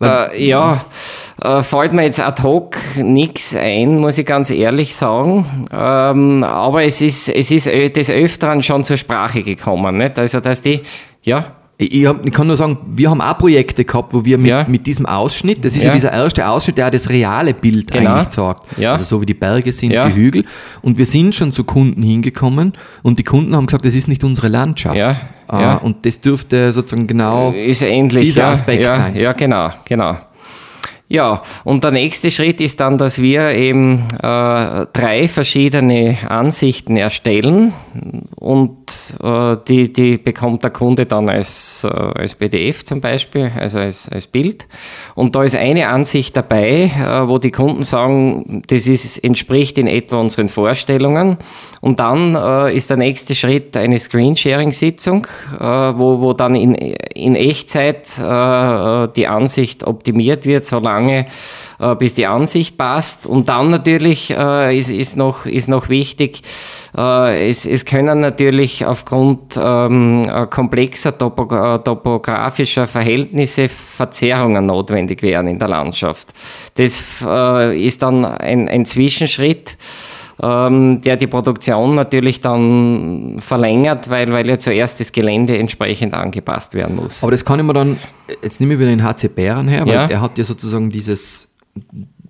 [0.00, 0.84] Äh, ja,
[1.42, 5.66] äh, fällt mir jetzt ad hoc nichts ein, muss ich ganz ehrlich sagen.
[5.72, 9.96] Ähm, aber es ist, es ist des Öfteren schon zur Sprache gekommen.
[9.96, 10.18] Nicht?
[10.18, 10.82] Also, dass die,
[11.22, 11.52] ja.
[11.80, 14.64] Ich, ich, kann nur sagen, wir haben auch Projekte gehabt, wo wir mit, ja.
[14.66, 15.90] mit diesem Ausschnitt, das ist ja.
[15.90, 15.94] ja.
[15.94, 18.14] dieser erste Ausschnitt, der das reale Bild genau.
[18.14, 18.64] eigentlich sagt.
[18.78, 18.92] Ja.
[18.92, 20.44] Also so wie die Berge sind, die Hügel.
[20.82, 22.72] Und wir sind schon zu Kunden hingekommen
[23.04, 24.98] und die Kunden haben gesagt, das ist nicht unsere Landschaft.
[25.50, 25.76] Ja.
[25.76, 29.16] Uh, und das dürfte sozusagen genau ist ähnlich, dieser Aspekt sein.
[29.16, 30.16] Ja, genau, genau.
[31.10, 37.72] Ja, und der nächste Schritt ist dann, dass wir eben äh, drei verschiedene Ansichten erstellen
[38.36, 43.78] und äh, die, die bekommt der Kunde dann als, äh, als PDF zum Beispiel, also
[43.78, 44.66] als, als Bild.
[45.14, 49.86] Und da ist eine Ansicht dabei, äh, wo die Kunden sagen, das ist, entspricht in
[49.86, 51.38] etwa unseren Vorstellungen.
[51.80, 55.26] Und dann äh, ist der nächste Schritt eine Screensharing-Sitzung,
[55.58, 61.26] äh, wo, wo dann in, in Echtzeit die Ansicht optimiert wird, solange lange,
[61.78, 63.26] äh, bis die Ansicht passt.
[63.26, 66.42] Und dann natürlich äh, ist, ist, noch, ist noch wichtig,
[66.96, 75.58] äh, es, es können natürlich aufgrund ähm, komplexer topo, topografischer Verhältnisse Verzerrungen notwendig werden in
[75.58, 76.32] der Landschaft.
[76.74, 79.76] Das äh, ist dann ein, ein Zwischenschritt
[80.42, 86.74] ähm, der die Produktion natürlich dann verlängert, weil, weil ja zuerst das Gelände entsprechend angepasst
[86.74, 87.22] werden muss.
[87.22, 87.98] Aber das kann ich mir dann,
[88.42, 90.06] jetzt nehme ich wieder den HC Bären her, weil ja.
[90.06, 91.56] er hat ja sozusagen dieses,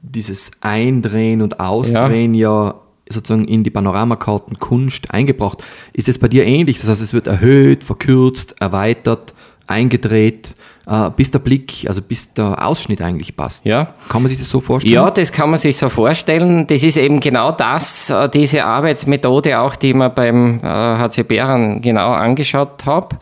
[0.02, 2.74] dieses Eindrehen und Ausdrehen ja, ja
[3.10, 5.62] sozusagen in die Panoramakarten Kunst eingebracht.
[5.92, 6.80] Ist es bei dir ähnlich?
[6.80, 9.34] Das heißt, es wird erhöht, verkürzt, erweitert,
[9.68, 13.64] eingedreht, äh, bis der Blick, also bis der Ausschnitt eigentlich passt.
[13.66, 13.94] Ja.
[14.08, 14.94] Kann man sich das so vorstellen?
[14.94, 16.66] Ja, das kann man sich so vorstellen.
[16.66, 21.80] Das ist eben genau das, äh, diese Arbeitsmethode auch, die man beim HC äh, Bären
[21.82, 23.16] genau angeschaut habe.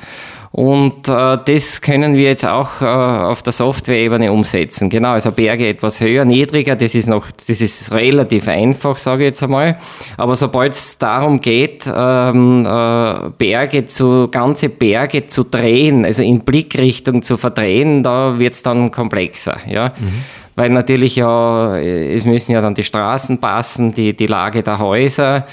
[0.57, 4.88] Und äh, das können wir jetzt auch äh, auf der Software-Ebene umsetzen.
[4.88, 9.27] Genau, also Berge etwas höher, niedriger, das ist noch, das ist relativ einfach, sage ich
[9.27, 9.77] jetzt einmal.
[10.16, 16.40] Aber sobald es darum geht, ähm, äh, Berge zu, ganze Berge zu drehen, also in
[16.40, 19.59] Blickrichtung zu verdrehen, da wird es dann komplexer.
[19.69, 19.92] Ja?
[20.01, 20.23] Mhm
[20.59, 25.45] weil natürlich ja, es müssen ja dann die Straßen passen, die, die Lage der Häuser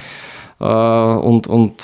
[0.63, 1.84] und, und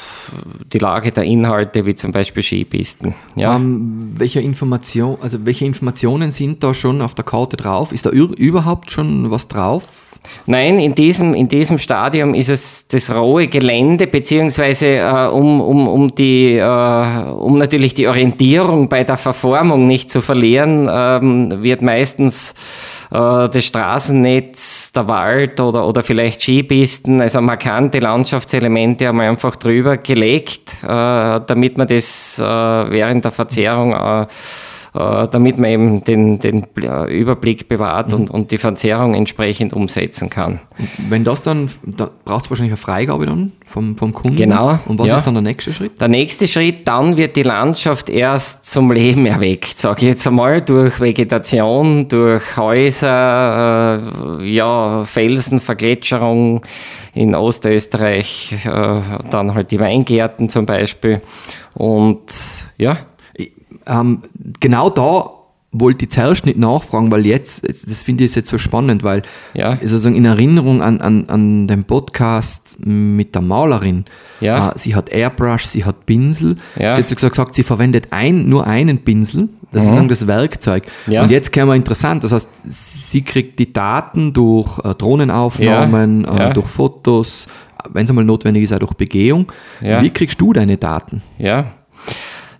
[0.72, 3.16] die Lage der Inhalte, wie zum Beispiel Skipisten.
[3.36, 3.56] Ja.
[3.56, 7.92] Ähm, welche, Information, also welche Informationen sind da schon auf der Karte drauf?
[7.92, 9.84] Ist da überhaupt schon was drauf?
[10.46, 15.88] Nein, in diesem, in diesem Stadium ist es das rohe Gelände, beziehungsweise äh, um, um,
[15.88, 21.82] um, die, äh, um natürlich die Orientierung bei der Verformung nicht zu verlieren, ähm, wird
[21.82, 22.56] meistens äh,
[23.10, 29.98] das Straßennetz, der Wald oder, oder vielleicht Skipisten, also markante Landschaftselemente haben wir einfach drüber
[29.98, 34.28] gelegt, äh, damit man das äh, während der Verzehrung äh,
[35.00, 36.66] damit man eben den, den
[37.08, 38.16] Überblick bewahrt mhm.
[38.16, 40.60] und, und die Verzerrung entsprechend umsetzen kann.
[41.08, 44.36] Wenn das dann, da braucht es wahrscheinlich eine Freigabe dann vom, vom Kunden.
[44.36, 44.78] Genau.
[44.88, 45.18] Und was ja.
[45.18, 46.02] ist dann der nächste Schritt?
[46.02, 50.62] Der nächste Schritt, dann wird die Landschaft erst zum Leben erweckt, sage ich jetzt einmal,
[50.62, 54.00] durch Vegetation, durch Häuser,
[54.42, 56.62] äh, ja, Felsen, Vergletscherung
[57.14, 61.22] in Ostösterreich, äh, dann halt die Weingärten zum Beispiel.
[61.74, 62.20] Und
[62.78, 62.98] ja,
[63.90, 64.22] ähm,
[64.60, 65.32] genau da
[65.72, 69.22] wollte ich zuerst nicht nachfragen, weil jetzt, das finde ich jetzt so spannend, weil
[69.54, 69.78] ja.
[69.82, 74.06] sozusagen in Erinnerung an, an, an den Podcast mit der Malerin,
[74.40, 74.70] ja.
[74.70, 76.96] äh, sie hat Airbrush, sie hat Pinsel, ja.
[76.96, 80.10] sie hat sogar gesagt, sie verwendet ein, nur einen Pinsel, das mhm.
[80.10, 80.88] ist das Werkzeug.
[81.06, 81.22] Ja.
[81.22, 86.68] Und jetzt käme interessant, das heißt, sie kriegt die Daten durch äh, Drohnenaufnahmen, äh, durch
[86.68, 87.48] Fotos,
[87.92, 89.52] wenn es einmal notwendig ist, auch durch Begehung.
[89.80, 91.22] Wie kriegst du deine Daten?
[91.38, 91.68] Ja,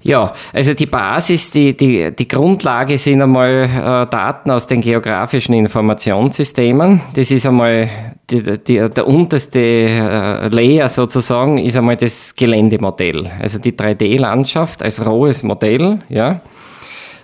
[0.02, 5.54] ja, also die Basis, die, die, die Grundlage sind einmal äh, Daten aus den geografischen
[5.54, 7.02] Informationssystemen.
[7.14, 7.90] Das ist einmal
[8.30, 13.30] die, die, der unterste äh, Layer sozusagen, ist einmal das Geländemodell.
[13.42, 16.42] Also die 3D-Landschaft als rohes Modell, ja.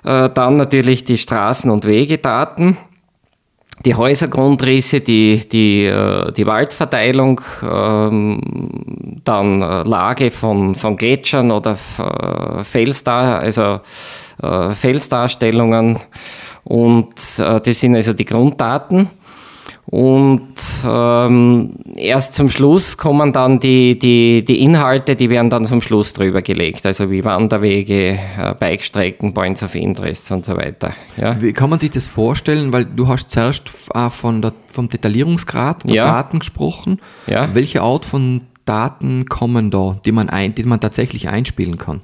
[0.03, 2.77] Äh, dann natürlich die Straßen- und Wegedaten
[3.83, 8.41] die Häusergrundrisse, die, die, äh, die Waldverteilung, ähm,
[9.23, 13.79] dann äh, Lage von, von Gletschern oder äh, Felsdar, also
[14.37, 15.97] Felsdarstellungen
[16.65, 17.07] und
[17.37, 19.09] das sind also die Grunddaten.
[19.87, 25.79] Und ähm, erst zum Schluss kommen dann die, die, die Inhalte, die werden dann zum
[25.81, 30.93] Schluss drüber gelegt, also wie Wanderwege, äh, Bikestrecken, Points of Interest und so weiter.
[31.17, 31.39] Ja.
[31.39, 32.73] Wie kann man sich das vorstellen?
[32.73, 36.05] Weil du hast zuerst äh, von der, vom Detaillierungsgrad der ja.
[36.05, 36.99] Daten gesprochen.
[37.27, 37.53] Ja.
[37.53, 42.01] Welche Art von Daten kommen da, die man, ein, die man tatsächlich einspielen kann?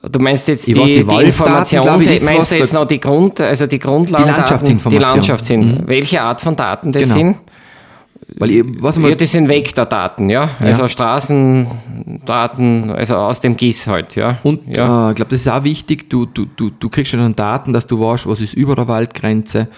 [0.00, 3.40] Du meinst jetzt die, weiß, die, die Informations, ich, meinst du jetzt noch die Grund,
[3.40, 4.90] also die Grundlagen, die Landschaftsinformation.
[4.90, 5.60] Die Landschaftsin.
[5.60, 5.82] Mhm.
[5.86, 7.14] Welche Art von Daten das genau.
[7.14, 7.36] sind?
[8.36, 10.50] Weil ich, was ja, das sind Vektordaten, ja?
[10.60, 10.66] ja.
[10.66, 14.36] Also Straßendaten, also aus dem GIS halt, ja.
[14.42, 15.08] Und ja.
[15.08, 17.86] Äh, ich glaube, das ist auch wichtig, du, du, du, du kriegst schon Daten, dass
[17.86, 19.68] du weißt, was ist über der Waldgrenze.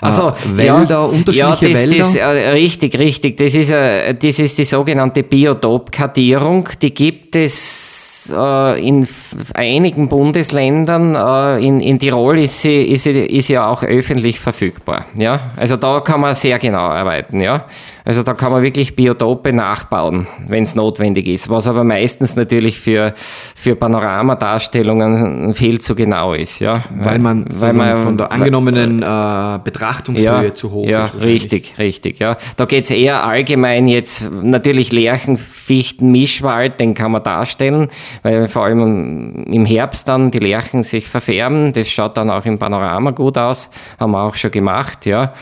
[0.00, 1.98] Also Wälder, ja, unterschiedliche ja, das, Wälder.
[1.98, 3.36] Das, äh, richtig, richtig.
[3.36, 6.68] Das ist, äh, das ist die sogenannte Biotopkartierung.
[6.80, 9.06] Die gibt es äh, in
[9.54, 15.06] einigen Bundesländern, äh, in, in Tirol ist sie, ist sie ist ja auch öffentlich verfügbar.
[15.14, 15.52] Ja?
[15.56, 17.40] Also da kann man sehr genau arbeiten.
[17.40, 17.64] Ja?
[18.08, 22.80] Also da kann man wirklich Biotope nachbauen, wenn es notwendig ist, was aber meistens natürlich
[22.80, 23.12] für,
[23.54, 26.60] für Panoramadarstellungen viel zu genau ist.
[26.60, 26.84] Ja?
[26.90, 31.14] Weil man, weil man von der angenommenen äh, Betrachtungshöhe ja, zu hoch ja, ist.
[31.18, 32.18] Ja, richtig, richtig.
[32.18, 32.38] Ja.
[32.56, 37.88] Da geht es eher allgemein jetzt, natürlich Lärchen, Fichten, Mischwald, den kann man darstellen,
[38.22, 41.74] weil vor allem im Herbst dann die Lärchen sich verfärben.
[41.74, 43.68] Das schaut dann auch im Panorama gut aus,
[44.00, 45.04] haben wir auch schon gemacht.
[45.04, 45.34] Ja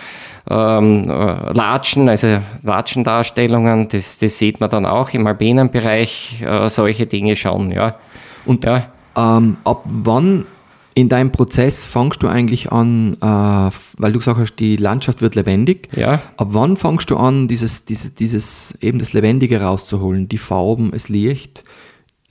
[0.48, 7.06] ähm, Latschen, also Latschendarstellungen, das, das sieht man dann auch im alpinen Bereich, äh, solche
[7.06, 7.96] Dinge schon, ja.
[8.44, 8.88] Und ja.
[9.16, 10.46] Ähm, ab wann
[10.94, 15.34] in deinem Prozess fangst du eigentlich an, äh, weil du gesagt hast, die Landschaft wird
[15.34, 15.90] lebendig.
[15.94, 16.22] Ja.
[16.38, 20.28] Ab wann fangst du an, dieses, dieses, dieses, eben das Lebendige rauszuholen?
[20.28, 21.64] Die Farben, das Licht?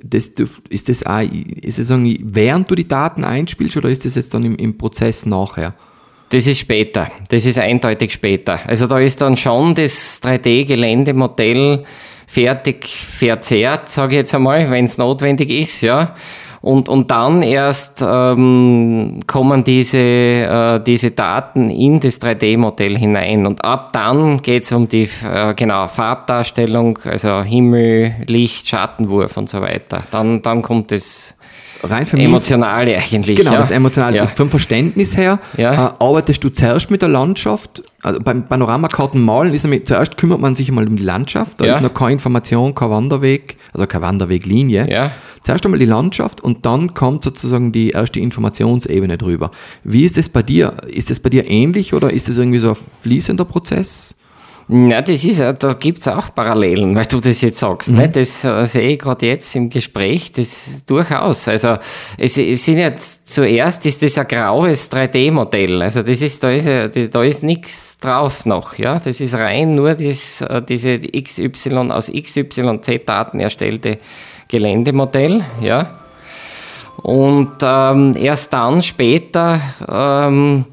[0.02, 0.32] Das,
[0.70, 4.44] ist das auch, ist es während du die Daten einspielst oder ist das jetzt dann
[4.44, 5.76] im, im Prozess nachher?
[6.30, 7.08] Das ist später.
[7.30, 8.60] Das ist eindeutig später.
[8.66, 11.84] Also da ist dann schon das 3D-Geländemodell
[12.28, 16.16] fertig verzerrt, sage ich jetzt einmal, wenn es notwendig ist, ja.
[16.66, 23.46] Und, und dann erst ähm, kommen diese, äh, diese Daten in das 3D-Modell hinein.
[23.46, 29.48] Und ab dann geht es um die äh, genau, Farbdarstellung, also Himmel, Licht, Schattenwurf und
[29.48, 30.02] so weiter.
[30.10, 31.36] Dann, dann kommt es
[31.90, 32.26] rein für mich.
[32.26, 33.38] Emotionale eigentlich.
[33.38, 33.58] Genau, ja.
[33.58, 34.18] das Emotionale.
[34.18, 34.28] Ja.
[34.28, 35.74] Vom Verständnis her ja.
[35.74, 37.84] äh, arbeitest du zuerst mit der Landschaft.
[38.04, 41.60] Also beim Panoramakarten malen ist nämlich, zuerst kümmert man sich einmal um die Landschaft.
[41.60, 44.88] Da ist noch keine Information, kein Wanderweg, also keine Wanderweglinie.
[44.90, 45.12] Ja.
[45.42, 49.52] Zuerst einmal die Landschaft und dann kommt sozusagen die erste Informationsebene drüber.
[49.84, 50.78] Wie ist das bei dir?
[50.88, 54.16] Ist das bei dir ähnlich oder ist das irgendwie so ein fließender Prozess?
[54.68, 57.92] Ja, das ist ja, da gibt es auch Parallelen, weil du das jetzt sagst.
[57.92, 57.98] Mhm.
[57.98, 58.10] Ne?
[58.10, 61.48] Das äh, sehe ich gerade jetzt im Gespräch, das durchaus.
[61.48, 61.78] Also
[62.18, 65.84] es, es sind jetzt zuerst ist das ein graues 3D-Modell.
[65.84, 66.68] Also das ist, da ist,
[67.14, 68.76] da ist nichts drauf noch.
[68.80, 68.98] Ja?
[68.98, 74.00] Das ist rein nur das, äh, diese XY aus XYZ-Daten erstellte
[74.48, 75.44] Geländemodell.
[75.62, 76.00] Ja?
[77.04, 80.66] Und ähm, erst dann später ähm,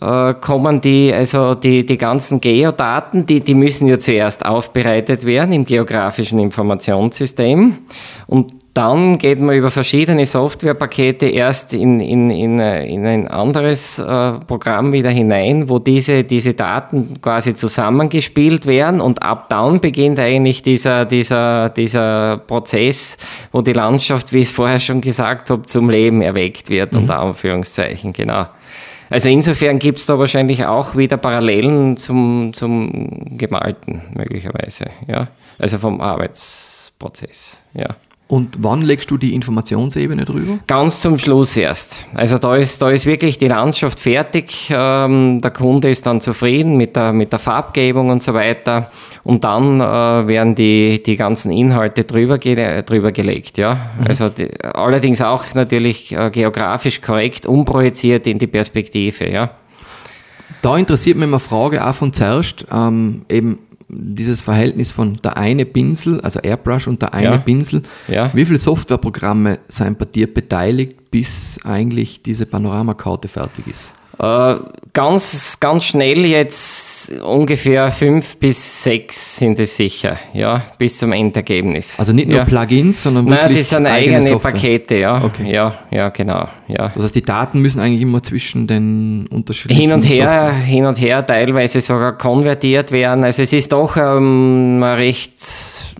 [0.00, 5.52] äh, kommen die, also die, die ganzen Geodaten, die, die müssen ja zuerst aufbereitet werden
[5.52, 7.78] im geografischen Informationssystem
[8.26, 14.32] und dann geht man über verschiedene Softwarepakete erst in, in, in, in ein anderes äh,
[14.46, 20.62] Programm wieder hinein, wo diese, diese Daten quasi zusammengespielt werden und ab dann beginnt eigentlich
[20.62, 23.16] dieser, dieser, dieser Prozess,
[23.50, 27.00] wo die Landschaft, wie ich es vorher schon gesagt habe, zum Leben erweckt wird, mhm.
[27.00, 28.44] unter Anführungszeichen, genau.
[29.08, 35.28] Also insofern gibt es da wahrscheinlich auch wieder Parallelen zum, zum Gemalten, möglicherweise, ja.
[35.58, 37.96] Also vom Arbeitsprozess, ja.
[38.28, 40.58] Und wann legst du die Informationsebene drüber?
[40.66, 42.04] Ganz zum Schluss erst.
[42.12, 44.68] Also da ist, da ist wirklich die Landschaft fertig.
[44.68, 48.90] Ähm, der Kunde ist dann zufrieden mit der, mit der Farbgebung und so weiter.
[49.22, 53.58] Und dann äh, werden die, die ganzen Inhalte drüber, ge drüber gelegt.
[53.58, 53.74] Ja?
[54.00, 54.06] Mhm.
[54.08, 59.30] Also die, allerdings auch natürlich äh, geografisch korrekt umprojiziert in die Perspektive.
[59.30, 59.50] Ja?
[60.62, 62.66] Da interessiert mich eine Frage auch von zuerst.
[62.72, 67.38] Ähm, eben dieses Verhältnis von der eine Pinsel, also Airbrush und der eine ja.
[67.38, 67.82] Pinsel.
[68.08, 68.30] Ja.
[68.34, 73.92] Wie viele Softwareprogramme sind bei dir beteiligt, bis eigentlich diese Panoramakarte fertig ist?
[74.18, 74.54] Äh,
[74.94, 82.00] ganz, ganz schnell jetzt ungefähr fünf bis sechs sind es sicher, ja, bis zum Endergebnis.
[82.00, 82.44] Also nicht nur ja.
[82.46, 85.22] Plugins, sondern wirklich Nein, das sind eigene, eigene Pakete, ja.
[85.22, 85.52] Okay.
[85.52, 86.92] Ja, ja, genau, ja.
[86.94, 90.52] Das heißt, die Daten müssen eigentlich immer zwischen den unterschiedlichen Hin und her, Software.
[90.54, 93.22] hin und her teilweise sogar konvertiert werden.
[93.22, 95.34] Also es ist doch ähm, ein recht,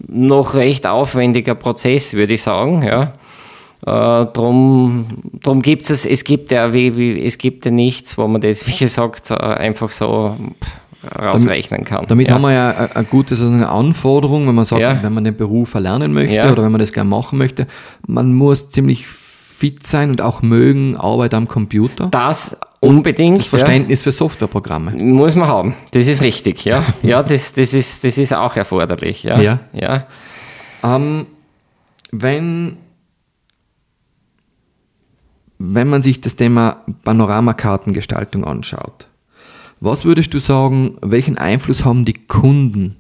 [0.08, 3.12] noch recht aufwendiger Prozess, würde ich sagen, ja.
[3.86, 5.06] Äh, drum
[5.42, 8.66] drum gibt es, es gibt ja wie, wie, es gibt ja nichts, wo man das,
[8.66, 10.36] wie gesagt, äh, einfach so
[11.20, 12.06] rausrechnen kann.
[12.08, 12.34] Damit ja.
[12.34, 13.36] haben wir ja eine, eine gute
[13.68, 14.98] Anforderung, wenn man sagt, Ja.
[15.02, 16.50] wenn man den Beruf erlernen möchte Ja.
[16.50, 17.68] oder wenn man das gerne machen möchte.
[18.06, 22.08] Man muss ziemlich fit sein und auch mögen Arbeit am Computer.
[22.10, 23.38] Das unbedingt.
[23.38, 24.96] Das Verständnis für Softwareprogramme.
[24.96, 25.74] Ja, muss man haben.
[25.92, 26.84] Das ist richtig, ja.
[27.02, 29.22] Ja, das, das, ist, das ist auch erforderlich.
[29.22, 29.40] Ja.
[29.40, 29.60] Ja.
[29.72, 30.06] ja.
[30.82, 31.26] Ähm,
[32.10, 32.76] wenn,
[35.58, 39.08] wenn man sich das Thema Panoramakartengestaltung anschaut,
[39.80, 42.96] was würdest du sagen, welchen Einfluss haben die Kunden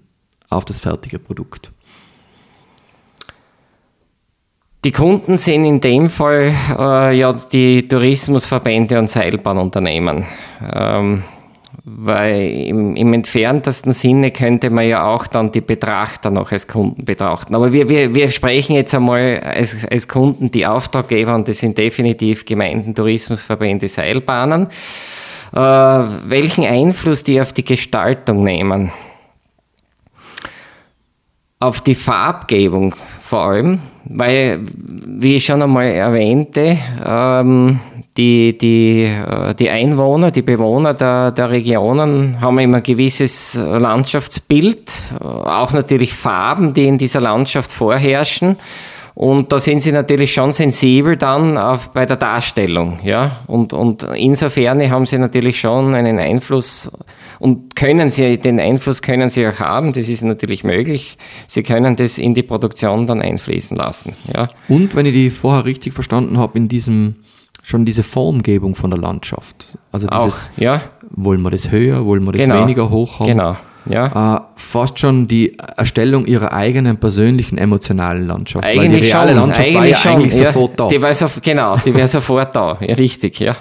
[0.50, 1.72] auf das fertige Produkt?
[4.84, 10.24] Die Kunden sind in dem Fall äh, ja die Tourismusverbände und Seilbahnunternehmen.
[10.62, 11.24] Ähm,
[11.88, 17.04] weil im, im entferntesten Sinne könnte man ja auch dann die Betrachter noch als Kunden
[17.04, 17.54] betrachten.
[17.54, 21.78] Aber wir, wir, wir sprechen jetzt einmal als, als Kunden die Auftraggeber und das sind
[21.78, 24.66] definitiv Gemeinden, Tourismusverbände, Seilbahnen.
[25.52, 28.90] Äh, welchen Einfluss die auf die Gestaltung nehmen?
[31.60, 37.80] Auf die Farbgebung vor allem, weil, wie ich schon einmal erwähnte, ähm,
[38.16, 44.92] die, die, äh, die Einwohner, die Bewohner der, der Regionen haben immer ein gewisses Landschaftsbild,
[45.20, 48.56] äh, auch natürlich Farben, die in dieser Landschaft vorherrschen.
[49.14, 53.40] Und da sind sie natürlich schon sensibel dann auf, bei der Darstellung, ja.
[53.46, 56.92] Und, und insofern haben sie natürlich schon einen Einfluss
[57.38, 61.18] und können sie, den Einfluss können sie auch haben, das ist natürlich möglich.
[61.46, 64.48] Sie können das in die Produktion dann einfließen lassen, ja.
[64.68, 67.16] Und wenn ich die vorher richtig verstanden habe, in diesem
[67.66, 69.76] schon diese Formgebung von der Landschaft.
[69.90, 72.60] Also dieses, Auch, ja, wollen wir das höher, wollen wir das genau.
[72.60, 73.26] weniger hoch haben?
[73.26, 73.56] Genau,
[73.90, 74.36] ja.
[74.36, 78.64] Äh, fast schon die Erstellung ihrer eigenen persönlichen emotionalen Landschaft.
[78.64, 80.12] weil Eigentlich die reale schon, Landschaft eigentlich war ja schon.
[80.12, 80.88] eigentlich ja, sofort da.
[80.88, 83.56] Die war sof genau, die wäre sofort da, ja, richtig, ja.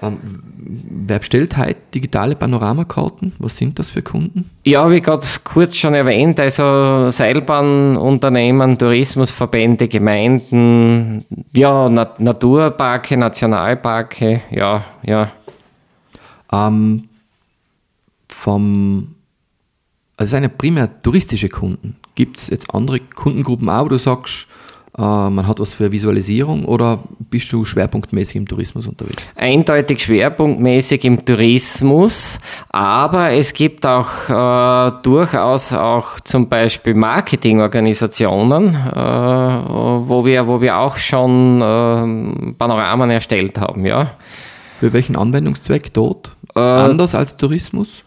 [0.00, 3.32] Wer bestellt heute digitale Panoramakarten?
[3.40, 4.48] Was sind das für Kunden?
[4.64, 14.84] Ja, wie gerade kurz schon erwähnt, also Seilbahnunternehmen, Tourismusverbände, Gemeinden, ja, Na Naturparke, Nationalparke, ja,
[15.02, 15.32] ja.
[16.52, 17.08] Ähm,
[18.28, 19.16] vom,
[20.16, 21.96] also es sind ja primär touristische Kunden.
[22.14, 24.46] Gibt es jetzt andere Kundengruppen auch, wo du sagst,
[25.02, 26.98] man hat was für Visualisierung oder
[27.30, 29.32] bist du schwerpunktmäßig im Tourismus unterwegs?
[29.36, 38.98] Eindeutig schwerpunktmäßig im Tourismus, aber es gibt auch äh, durchaus auch zum Beispiel Marketingorganisationen, äh,
[40.08, 44.12] wo, wir, wo wir auch schon äh, Panoramen erstellt haben, ja.
[44.80, 46.36] Für welchen Anwendungszweck dort?
[46.56, 48.02] Äh, Anders als Tourismus?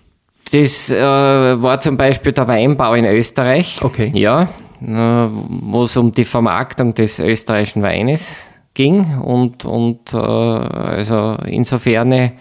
[0.51, 3.79] Das äh, war zum Beispiel der Weinbau in Österreich.
[3.81, 4.11] Okay.
[4.13, 4.47] Ja, äh,
[4.81, 9.19] wo es um die Vermarktung des österreichischen Weines ging.
[9.19, 12.31] Und, und äh, also insofern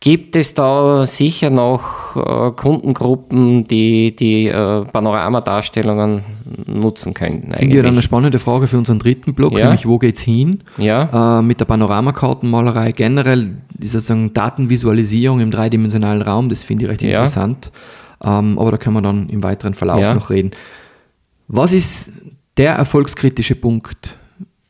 [0.00, 6.22] gibt es da sicher noch äh, Kundengruppen, die die äh, Panoramadarstellungen
[6.66, 7.52] nutzen könnten.
[7.52, 8.04] Finde ich eine Eigentlich.
[8.04, 9.64] spannende Frage für unseren dritten Block, Ja.
[9.66, 10.60] nämlich wo geht's hin?
[10.76, 16.90] Ja, Äh, mit der Panoramakartenmalerei generell, die sozusagen Datenvisualisierung im dreidimensionalen Raum, das finde ich
[16.90, 17.10] recht Ja.
[17.10, 17.72] interessant.
[18.24, 20.50] Ähm, aber da können wir dann im weiteren Verlauf noch reden.
[21.48, 22.10] Was ist
[22.56, 24.18] der erfolgskritische Punkt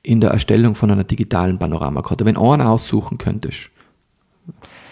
[0.02, 2.24] in der Erstellung von einer digitalen Panoramakarte?
[2.24, 3.70] Wenn du einen aussuchen könntest,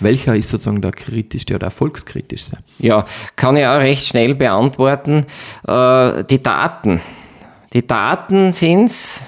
[0.01, 2.59] welcher ist sozusagen der kritischste oder erfolgskritischste?
[2.79, 3.05] Ja,
[3.37, 5.27] kann ich auch recht schnell beantworten.
[5.66, 7.01] Äh, die Daten.
[7.73, 9.23] Die Daten sind's.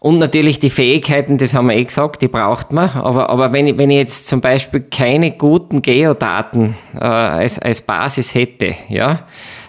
[0.00, 2.90] Und natürlich die Fähigkeiten, das haben wir eh gesagt, die braucht man.
[2.90, 7.80] Aber, aber wenn, ich, wenn ich jetzt zum Beispiel keine guten Geodaten äh, als, als
[7.80, 9.26] Basis hätte, ja,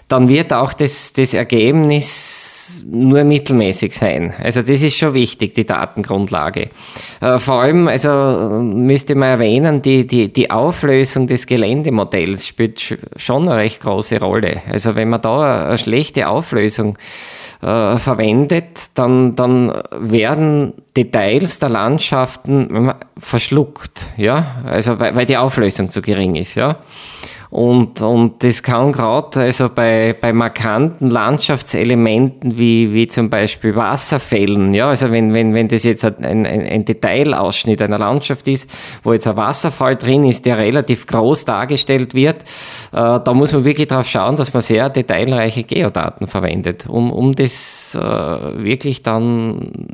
[0.08, 4.34] dann wird auch das, das Ergebnis nur mittelmäßig sein.
[4.42, 6.70] Also das ist schon wichtig, die Datengrundlage.
[7.20, 8.10] Äh, vor allem, also
[8.62, 14.20] müsste man erwähnen, die, die, die Auflösung des Geländemodells spielt sch- schon eine recht große
[14.20, 14.62] Rolle.
[14.70, 16.98] Also wenn man da eine schlechte Auflösung
[17.62, 25.90] äh, verwendet, dann, dann werden Details der Landschaften verschluckt, ja, also weil, weil die Auflösung
[25.90, 26.76] zu gering ist, ja.
[27.50, 34.74] Und, und das kann gerade also bei, bei markanten Landschaftselementen wie, wie zum Beispiel Wasserfällen,
[34.74, 38.70] ja, also wenn, wenn, wenn das jetzt ein, ein, ein Detailausschnitt einer Landschaft ist,
[39.02, 42.44] wo jetzt ein Wasserfall drin ist, der relativ groß dargestellt wird, äh,
[42.92, 47.94] da muss man wirklich darauf schauen, dass man sehr detailreiche Geodaten verwendet, um, um das
[47.94, 49.86] äh, wirklich dann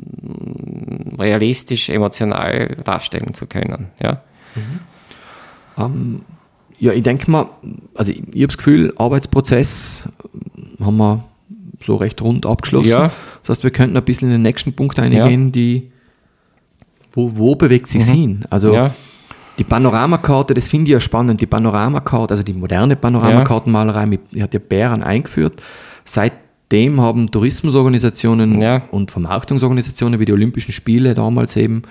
[1.17, 4.21] realistisch, emotional darstellen zu können, ja.
[6.79, 7.49] Ja, ich denke mal,
[7.93, 10.03] also ich, ich habe das Gefühl, Arbeitsprozess
[10.79, 11.23] haben wir
[11.81, 12.89] so recht rund abgeschlossen.
[12.89, 13.11] Ja.
[13.41, 15.91] Das heißt, wir könnten ein bisschen in den nächsten Punkt eingehen, die
[17.13, 18.45] wo, wo bewegt sich hin?
[18.49, 18.93] Also ja.
[19.57, 21.39] Die Panoramakarte, das finde ich ja spannend.
[21.39, 25.63] Die Panoramakarte, also die moderne Panoramakartenmalerei, die hat ja Bären eingeführt.
[26.03, 28.81] Seitdem haben Tourismusorganisationen Ja.
[28.91, 31.83] und Vermarktungsorganisationen wie die Olympischen Spiele damals eben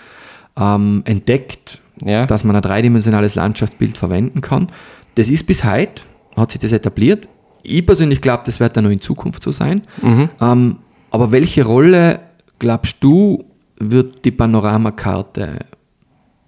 [0.59, 2.26] ähm, entdeckt, Ja.
[2.26, 4.68] dass man ein dreidimensionales Landschaftsbild verwenden kann.
[5.14, 6.03] Das ist bis heute,
[6.36, 7.28] hat sich das etabliert.
[7.62, 9.82] Ich persönlich glaube, das wird dann noch in Zukunft so sein.
[10.03, 10.28] Mhm.
[10.40, 10.78] Ähm,
[11.11, 12.20] aber welche Rolle,
[12.59, 13.45] glaubst du,
[13.78, 15.61] wird die Panoramakarte,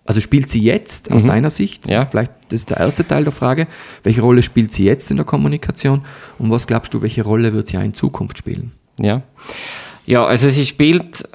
[0.05, 1.87] also spielt sie jetzt aus deiner Sicht?
[1.87, 1.93] Mhm.
[1.93, 2.07] Ja.
[2.07, 3.67] Vielleicht das ist der erste Teil der Frage.
[4.05, 6.03] Welche Rolle spielt sie jetzt in der Kommunikation?
[6.39, 8.73] Und was glaubst du, welche Rolle wird sie auch in Zukunft spielen?
[9.01, 9.23] Ja.
[10.07, 11.29] Ja, also sie spielt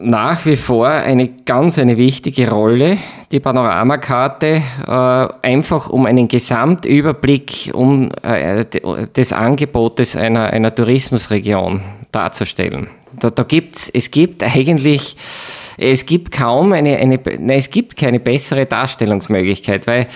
[0.00, 2.98] nach wie vor eine ganz eine wichtige Rolle,
[3.32, 11.80] die Panoramakarte, äh, einfach um einen Gesamtüberblick um, äh, de- des Angebotes einer, einer Tourismusregion
[12.12, 12.88] darzustellen.
[13.18, 15.16] Da, da gibt's, es gibt eigentlich,
[15.78, 20.06] es gibt kaum eine, eine nein, es gibt keine bessere Darstellungsmöglichkeit, weil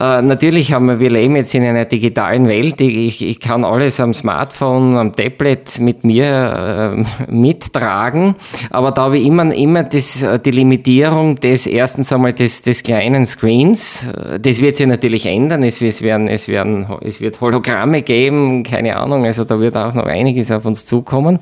[0.00, 2.80] äh, natürlich haben wir, wir leben jetzt in einer digitalen Welt.
[2.80, 8.34] Ich, ich kann alles am Smartphone, am Tablet mit mir äh, mittragen,
[8.70, 13.26] aber da ich immer, immer das, äh, die Limitierung des erstens einmal des, des kleinen
[13.26, 14.08] Screens.
[14.08, 15.62] Äh, Das wird sich natürlich ändern.
[15.62, 19.26] Es, es, werden, es, werden, es wird Hologramme geben, keine Ahnung.
[19.26, 21.40] Also da wird auch noch einiges auf uns zukommen.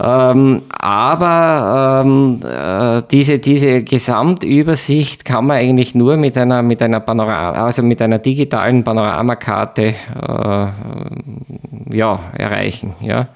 [0.00, 7.00] Ähm, aber ähm, äh, diese, diese Gesamtübersicht kann man eigentlich nur mit einer, mit einer
[7.00, 10.66] Panorama, also mit einer digitalen Panoramakarte äh,
[11.96, 12.94] ja, erreichen.
[13.00, 13.28] Ja.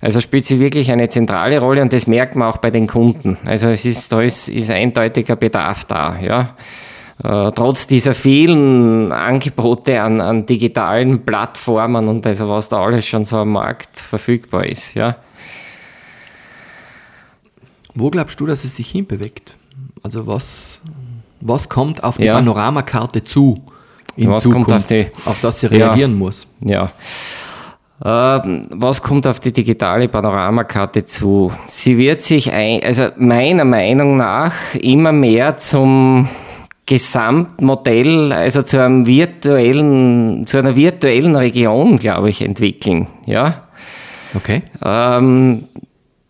[0.00, 3.36] Also spielt sie wirklich eine zentrale Rolle und das merkt man auch bei den Kunden.
[3.44, 6.16] Also es ist, da ist, ist eindeutiger Bedarf da.
[6.20, 6.54] Ja.
[7.22, 13.24] Äh, trotz dieser vielen Angebote an, an digitalen Plattformen und also was da alles schon
[13.24, 14.94] so am Markt verfügbar ist.
[14.94, 15.16] Ja.
[17.94, 19.58] Wo glaubst du, dass es sich hinbewegt?
[20.02, 20.80] Also was,
[21.40, 22.34] was kommt auf die Ja.
[22.36, 23.62] Panoramakarte zu
[24.16, 25.86] in Was Zukunft, auf die- auf das sie Ja.
[25.88, 26.46] reagieren muss?
[26.64, 26.90] Ja.
[28.02, 31.52] Ähm, was kommt auf die digitale Panoramakarte zu?
[31.66, 36.28] Sie wird sich, ein, also meiner Meinung nach, immer mehr zum
[36.86, 43.06] Gesamtmodell, also zu einem virtuellen, zu einer virtuellen Region, glaube ich, entwickeln.
[43.26, 43.62] Ja
[44.34, 44.62] Okay.
[44.84, 45.64] ähm,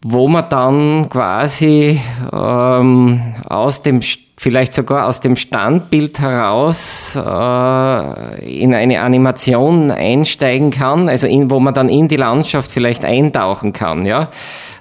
[0.02, 2.00] wo man dann quasi
[2.32, 10.70] ähm, aus dem, St- vielleicht sogar aus dem Standbild heraus äh, in eine Animation einsteigen
[10.70, 14.30] kann, also in, wo man dann in die Landschaft vielleicht eintauchen kann, ja.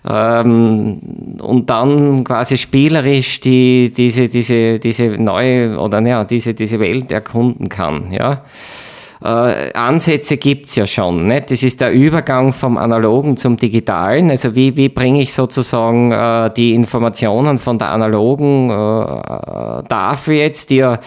[0.08, 1.02] Ähm,
[1.42, 7.68] und dann quasi spielerisch die, diese, diese, diese neue oder ja, diese, diese Welt erkunden
[7.68, 8.44] kann, ja.
[9.24, 11.28] Äh, Ansätze gibt's ja schon.
[11.28, 11.52] Nicht?
[11.52, 14.30] Das ist der Übergang vom Analogen zum Digitalen.
[14.30, 20.70] Also wie, wie bringe ich sozusagen äh, die Informationen von der Analogen äh, dafür jetzt,
[20.70, 21.00] die ja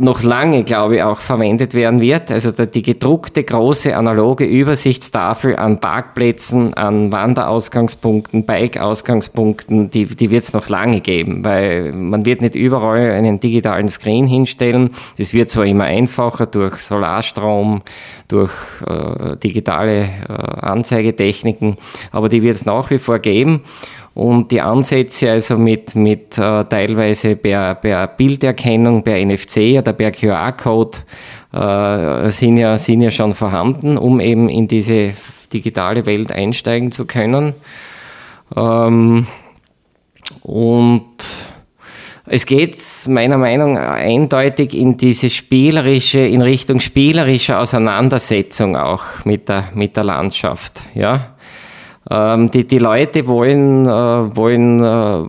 [0.00, 2.30] noch lange, glaube ich, auch verwendet werden wird.
[2.30, 10.52] Also die, gedruckte große analoge Übersichtstafel an Parkplätzen, an Wanderausgangspunkten, Bike-Ausgangspunkten, die, die wird es
[10.52, 14.90] noch lange geben, weil man wird nicht überall einen digitalen Screen hinstellen.
[15.18, 17.82] Das wird zwar immer einfacher durch Solarstrom,
[18.28, 18.52] durch
[18.86, 21.76] äh, digitale äh, Anzeigetechniken,
[22.12, 23.62] aber die wird es nach wie vor geben.
[24.18, 30.10] Und die Ansätze also mit, mit äh, teilweise per, per Bilderkennung, per NFC oder per
[30.10, 30.98] QR-Code
[31.52, 35.12] äh, sind, ja, sind ja schon vorhanden, um eben in diese
[35.52, 37.54] digitale Welt einsteigen zu können.
[38.56, 39.28] Ähm,
[40.42, 41.04] und
[42.26, 49.48] es geht meiner Meinung nach eindeutig in diese spielerische, in Richtung spielerischer Auseinandersetzung auch mit
[49.48, 50.80] der, mit der Landschaft.
[50.96, 51.37] Ja?
[52.10, 55.26] Ähm, die, die Leute wollen, äh, wollen, äh,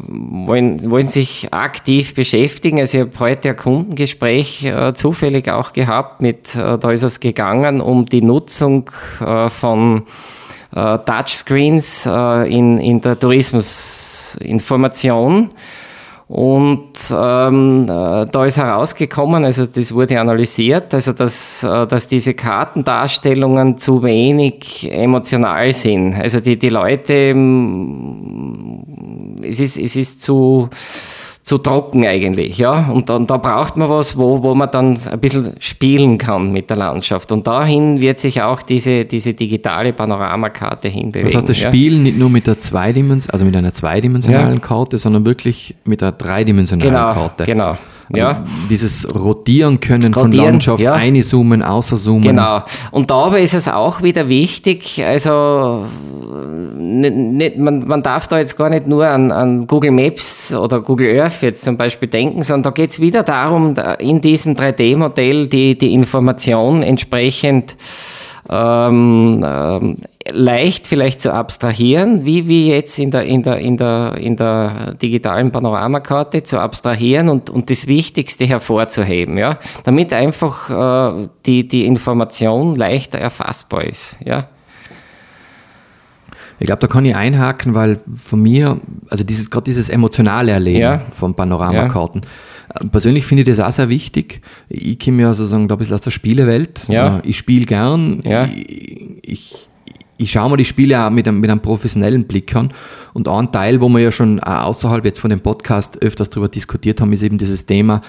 [0.47, 2.79] wollen, wollen sich aktiv beschäftigen.
[2.79, 7.19] Also ich habe heute ein Kundengespräch äh, zufällig auch gehabt, mit, äh, da ist es
[7.19, 10.03] gegangen um die Nutzung äh, von
[10.73, 15.49] äh, Touchscreens in, in der Tourismusinformation.
[16.29, 22.35] Und ähm, äh, da ist herausgekommen, also das wurde analysiert, also dass, äh, dass diese
[22.35, 26.13] Kartendarstellungen zu wenig emotional sind.
[26.13, 27.35] Also die, die Leute,
[29.41, 30.69] es ist, es ist zu,
[31.43, 32.89] zu trocken eigentlich, ja.
[32.91, 36.69] Und dann, da braucht man was, wo, wo man dann ein bisschen spielen kann mit
[36.69, 37.31] der Landschaft.
[37.31, 41.27] Und dahin wird sich auch diese, diese digitale Panoramakarte hinbewegen.
[41.27, 41.69] Das heißt, das ja.
[41.69, 46.11] Spiel nicht nur mit der Zweidimens also mit einer zweidimensionalen Karte, sondern wirklich mit einer
[46.11, 47.45] dreidimensionalen Genau, Karte.
[47.45, 47.77] genau.
[48.11, 48.43] Also ja.
[48.69, 50.93] Dieses Rotieren können von Rotieren, Landschaft, ja.
[50.93, 52.23] einzoomen, außerzoomen.
[52.23, 52.63] Genau.
[52.91, 55.85] Und dabei ist es auch wieder wichtig, also
[56.77, 60.81] nicht, nicht, man, man darf da jetzt gar nicht nur an, an Google Maps oder
[60.81, 64.55] Google Earth jetzt zum Beispiel denken, sondern da geht es wieder darum, da in diesem
[64.55, 67.75] 3D-Modell die, die Information entsprechend
[68.49, 69.97] ähm, ähm,
[70.31, 74.95] leicht vielleicht zu abstrahieren, wie, wie jetzt in der, in, der, in, der, in der
[74.95, 80.69] digitalen Panoramakarte zu abstrahieren und, und das Wichtigste hervorzuheben, ja, damit einfach
[81.13, 84.17] äh, die, die Information leichter erfassbar ist.
[84.23, 84.47] Ja.
[86.59, 88.79] Ich glaube, da kann ich einhaken, weil von mir,
[89.09, 91.01] also dieses, gerade dieses emotionale Erleben Ja.
[91.17, 92.25] von Panoramakarten, äh,
[92.91, 94.41] persönlich finde ich das auch sehr wichtig.
[94.69, 96.85] Ich komme ja sozusagen da ein bisschen aus der Spielewelt.
[96.87, 97.21] Ja.
[97.23, 98.21] Ich spiele gern.
[98.23, 98.45] Ja.
[98.45, 99.55] Ich, ich,
[100.17, 102.71] ich schaue mir die Spiele auch mit einem, mit einem professionellen Blick an.
[103.13, 107.01] Und ein Teil, wo wir ja schon außerhalb jetzt von dem Podcast öfters darüber diskutiert
[107.01, 108.01] haben, ist eben dieses Thema,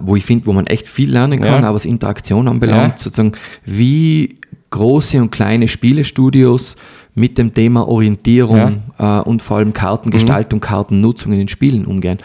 [0.00, 1.70] wo ich finde, wo man echt viel lernen kann, Ja.
[1.70, 2.98] auch was Interaktion anbelangt, Ja.
[2.98, 3.32] sozusagen,
[3.64, 4.38] wie
[4.70, 6.76] große und kleine Spielestudios
[7.14, 12.18] mit dem Thema Orientierung äh, und vor allem Kartengestaltung, Kartennutzung in den Spielen umgehen.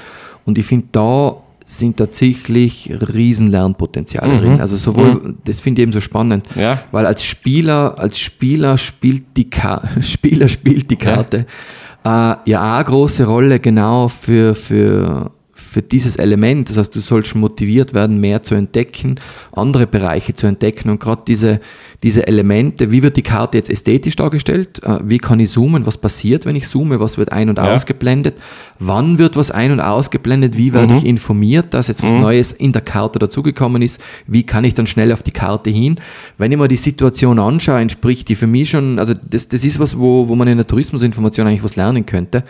[0.45, 1.36] Und ich finde, da
[1.78, 4.59] sind tatsächlich riesen Lernpotenziale drin.
[4.61, 6.82] Also sowohl, das finde ich eben so spannend, Ja.
[6.91, 11.45] weil als Spieler, als Spieler spielt die, Ka Spieler spielt die Karte
[12.03, 15.32] äh, ja eine große Rolle genau für, für,
[15.72, 16.69] für dieses Element.
[16.69, 19.15] Das heißt, du sollst motiviert werden, mehr zu entdecken,
[19.53, 20.89] andere Bereiche zu entdecken.
[20.89, 21.61] Und gerade diese,
[22.03, 25.97] diese Elemente, wie wird die Karte jetzt ästhetisch dargestellt, äh, wie kann ich zoomen, was
[25.97, 27.74] passiert, wenn ich zoome, was wird ein- und Ja.
[27.74, 28.36] ausgeblendet,
[28.80, 32.74] wann wird was ein- und ausgeblendet, wie werde ich informiert, dass jetzt was Neues in
[32.74, 35.95] der Karte dazugekommen ist, wie kann ich dann schnell auf die Karte hin.
[36.38, 39.80] Wenn ich mir die Situation anschaue, entspricht die für mich schon, also das, das ist
[39.80, 42.43] was, wo, wo man in der Tourismusinformation eigentlich was lernen könnte.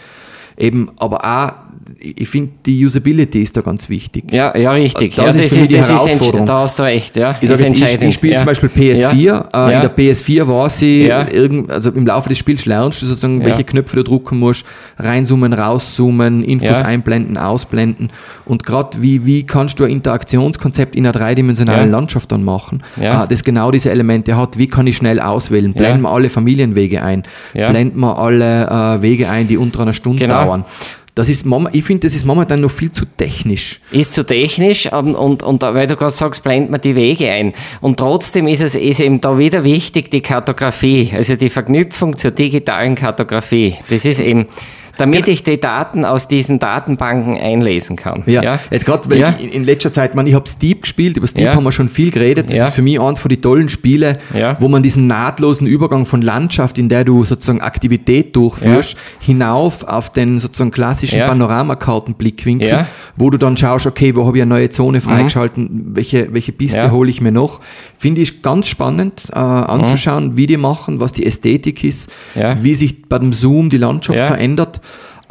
[0.57, 4.31] Eben, aber auch, ich finde, die Usability ist da ganz wichtig.
[4.31, 5.15] Ja, ja, richtig.
[5.15, 6.45] Das ja, ist für mich die das Herausforderung.
[6.45, 7.35] da hast du recht, ja.
[7.41, 8.39] Ich, jetzt, ich, ich spiele ja.
[8.39, 9.15] zum Beispiel PS4.
[9.15, 9.49] Ja.
[9.53, 9.75] Äh.
[9.75, 13.63] In der PS4 war sie, irgend, also im Laufe des Spiels lernst du sozusagen, welche
[13.63, 14.65] Knöpfe du drücken musst,
[14.97, 18.09] reinzoomen, rauszoomen, Infos einblenden, ausblenden.
[18.45, 21.91] Und gerade wie, wie kannst du ein Interaktionskonzept in einer dreidimensionalen.
[21.91, 24.57] Landschaft dann machen, äh, das genau diese Elemente hat.
[24.57, 25.73] Wie kann ich schnell auswählen?
[25.73, 27.23] Blenden wir alle Familienwege ein?
[27.53, 30.45] Blenden wir alle äh, Wege ein, die unter einer Stunde Genau.
[30.45, 30.65] dauern?
[31.13, 33.81] Das ist, ich finde, das ist momentan noch viel zu technisch.
[33.91, 37.53] Ist zu technisch ähm, und, und weil du gerade sagst, blendet man die Wege ein.
[37.81, 42.31] Und trotzdem ist es ist eben da wieder wichtig, die Kartografie, also die Verknüpfung zur
[42.31, 43.75] digitalen Kartografie.
[43.89, 44.47] Das ist eben,
[44.97, 48.23] damit ich die Daten aus diesen Datenbanken einlesen kann.
[48.25, 49.29] Ja, jetzt gerade, weil Ja.
[49.29, 51.55] in, in letzter Zeit, man, ich habe Steep gespielt, über Steep Ja.
[51.55, 52.49] haben wir schon viel geredet.
[52.49, 52.67] Das Ja.
[52.67, 54.57] ist für mich eins von den tollen Spiele, Ja.
[54.59, 60.11] wo man diesen nahtlosen Übergang von Landschaft, in der du sozusagen Aktivität durchführst, hinauf auf
[60.11, 61.27] den sozusagen klassischen Ja.
[61.27, 62.81] Panoramakartenblickwinkel, Ja.
[62.81, 62.85] Mhm.
[63.17, 66.79] wo du dann schaust, okay, wo habe ich eine neue Zone freigeschalten, welche, welche Piste
[66.79, 66.91] Ja.
[66.91, 67.59] hole ich mir noch.
[67.97, 72.61] Finde ich ganz spannend äh, anzuschauen, wie die machen, was die Ästhetik ist, Ja.
[72.63, 74.25] wie sich bei dem Zoom die Landschaft Ja.
[74.25, 74.81] verändert.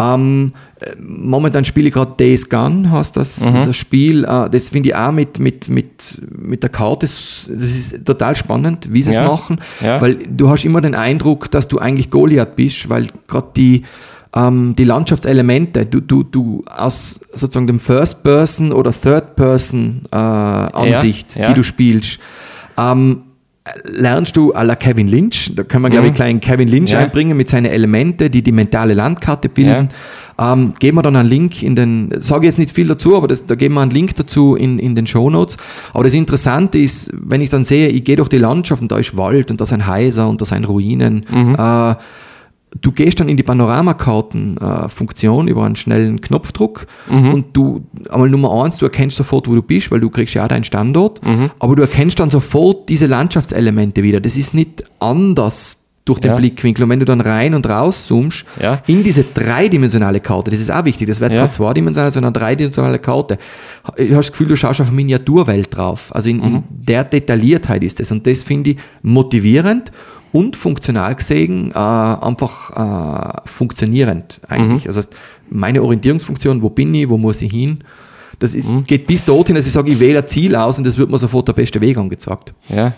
[0.02, 3.66] Ähm, äh, momentan spiele ich gerade Days Gone, heißt das, Mhm.
[3.66, 4.24] das Spiel.
[4.24, 8.88] Äh, das finde ich auch mit, mit, mit, mit der Karte, das ist total spannend,
[8.92, 9.26] wie sie es Ja.
[9.28, 10.00] machen, Ja.
[10.00, 13.82] weil du hast immer den Eindruck, dass du eigentlich Goliath bist, weil gerade die,
[14.34, 18.92] ähm, die Landschaftselemente, du, du, du aus sozusagen dem First-Person oder
[20.12, 21.48] Third-Person-Ansicht, Ja, ja.
[21.48, 22.20] die du spielst,
[22.78, 23.22] ähm,
[23.84, 26.94] lernst du à la Kevin Lynch, da können wir, glaube ich, kleinen Kevin Lynch Mhm.
[26.94, 26.98] Ja.
[27.00, 29.88] einbringen mit seinen Elemente, die die mentale Landkarte bilden.
[30.38, 33.44] Ähm, geben wir dann einen Link in den, sage jetzt nicht viel dazu, aber das,
[33.44, 35.58] da geben wir einen Link dazu in, in den Shownotes.
[35.92, 38.98] Aber das Interessante ist, wenn ich dann sehe, ich gehe durch die Landschaft und da
[38.98, 41.26] ist Wald und da sind Häuser und da sind Ruinen.
[41.30, 41.56] Mhm.
[41.58, 41.94] Äh,
[42.80, 47.34] du gehst dann in die Panoramakarten-Funktion über einen schnellen Knopfdruck Mhm.
[47.34, 50.44] und du, einmal Nummer eins, du erkennst sofort, wo du bist, weil du kriegst ja
[50.44, 51.50] auch deinen Standort, Mhm.
[51.58, 54.20] aber du erkennst dann sofort diese Landschaftselemente wieder.
[54.20, 56.36] Das ist nicht anders durch den Ja.
[56.36, 56.84] Blickwinkel.
[56.84, 58.82] Und wenn du dann rein und raus zoomst, Ja.
[58.86, 61.40] in diese dreidimensionale Karte, das ist auch wichtig, das wird Ja.
[61.40, 63.38] keine zweidimensionale, sondern eine dreidimensionale Karte.
[63.96, 66.14] Du hast das Gefühl, du schaust auf eine Miniaturwelt drauf.
[66.14, 66.44] Also in, Mhm.
[66.44, 68.10] in der Detailliertheit ist es.
[68.10, 69.92] Und das finde ich motivierend
[70.32, 72.70] und funktional gesehen äh, einfach
[73.44, 74.84] äh, funktionierend eigentlich.
[74.84, 74.88] Mhm.
[74.90, 75.08] Also
[75.48, 77.78] meine Orientierungsfunktion, wo bin ich, wo muss ich hin,
[78.38, 78.84] das ist, Mhm.
[78.84, 81.18] geht bis dorthin, dass ich sage, ich wähle ein Ziel aus und das wird mir
[81.18, 82.54] sofort der beste Weg angezeigt.
[82.68, 82.92] Ja.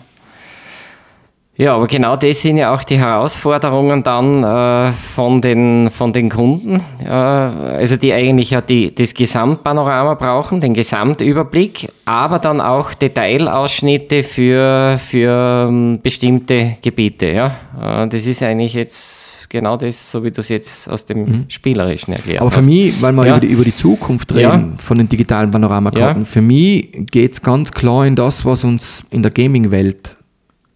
[1.55, 6.29] Ja, aber genau das sind ja auch die Herausforderungen dann äh, von, den, von den
[6.29, 12.95] Kunden, äh, also die eigentlich ja die, das Gesamtpanorama brauchen, den Gesamtüberblick, aber dann auch
[12.95, 17.27] Detailausschnitte für, für ähm, bestimmte Gebiete.
[17.27, 17.55] Ja?
[17.79, 21.45] Äh, das ist eigentlich jetzt genau das, so wie du es jetzt aus dem mhm.
[21.49, 22.47] Spielerischen erklärt hast.
[22.51, 23.33] Aber für mich, weil wir ja.
[23.33, 24.83] über, die, über die Zukunft reden ja.
[24.83, 26.27] von den digitalen Panoramakarten, ja.
[26.27, 30.17] für mich geht es ganz klar in das, was uns in der Gaming-Welt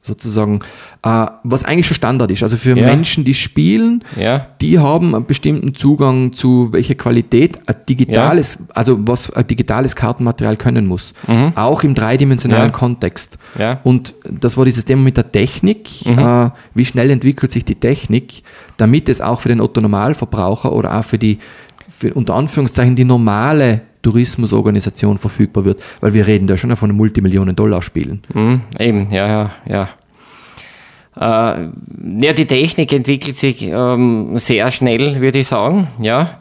[0.08, 0.60] sozusagen,
[1.03, 2.41] äh, was eigentlich schon Standard ist.
[2.43, 2.86] Also für ja.
[2.86, 4.47] Menschen, die spielen, ja.
[4.62, 8.66] die haben einen bestimmten Zugang zu welcher Qualität ein digitales, ja.
[8.76, 11.14] also was ein digitales Kartenmaterial können muss.
[11.28, 11.53] Mhm.
[11.55, 13.38] Auch im dreidimensionalen Kontext.
[13.84, 15.89] Und das war dieses Thema mit der Technik.
[16.05, 16.18] Mhm.
[16.18, 18.43] Äh, wie schnell entwickelt sich die Technik,
[18.78, 21.39] damit es auch für den Otto-Normalverbraucher oder auch für die
[21.97, 28.22] für unter Anführungszeichen die normale Tourismusorganisation verfügbar wird, weil wir reden da schon von Multimillionen-Dollar-Spielen.
[28.34, 29.89] Mhm, eben, ja, ja, ja.
[31.20, 31.68] Äh,
[32.22, 36.39] ja, die Technik entwickelt sich ähm, sehr schnell, würde ich sagen, ja.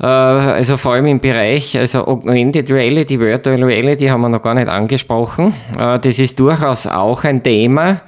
[0.00, 4.54] Äh, also vor allem im Bereich also Augmented Reality, Virtual Reality haben wir noch gar
[4.54, 5.54] nicht angesprochen.
[5.78, 8.00] Äh, das ist durchaus auch ein Thema.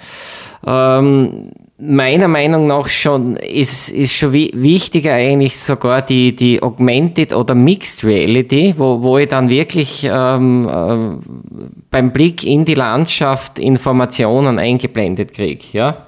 [0.66, 7.54] Ähm, meiner Meinung nach schon ist, ist schon wichtiger eigentlich sogar die, die Augmented oder
[7.54, 14.58] Mixed Reality, wo, wo ich dann wirklich ähm, äh, beim Blick in die Landschaft Informationen
[14.58, 15.64] eingeblendet kriege.
[15.72, 16.06] Ja?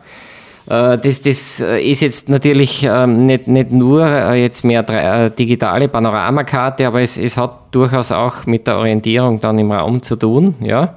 [0.66, 5.28] Äh, das, das äh, ist jetzt natürlich ähm, nicht, nicht nur äh, jetzt mehr drei,
[5.28, 10.16] digitale Panoramakarte, aber es, es hat durchaus auch mit der Orientierung dann im Raum zu
[10.16, 10.56] tun.
[10.60, 10.96] Ja?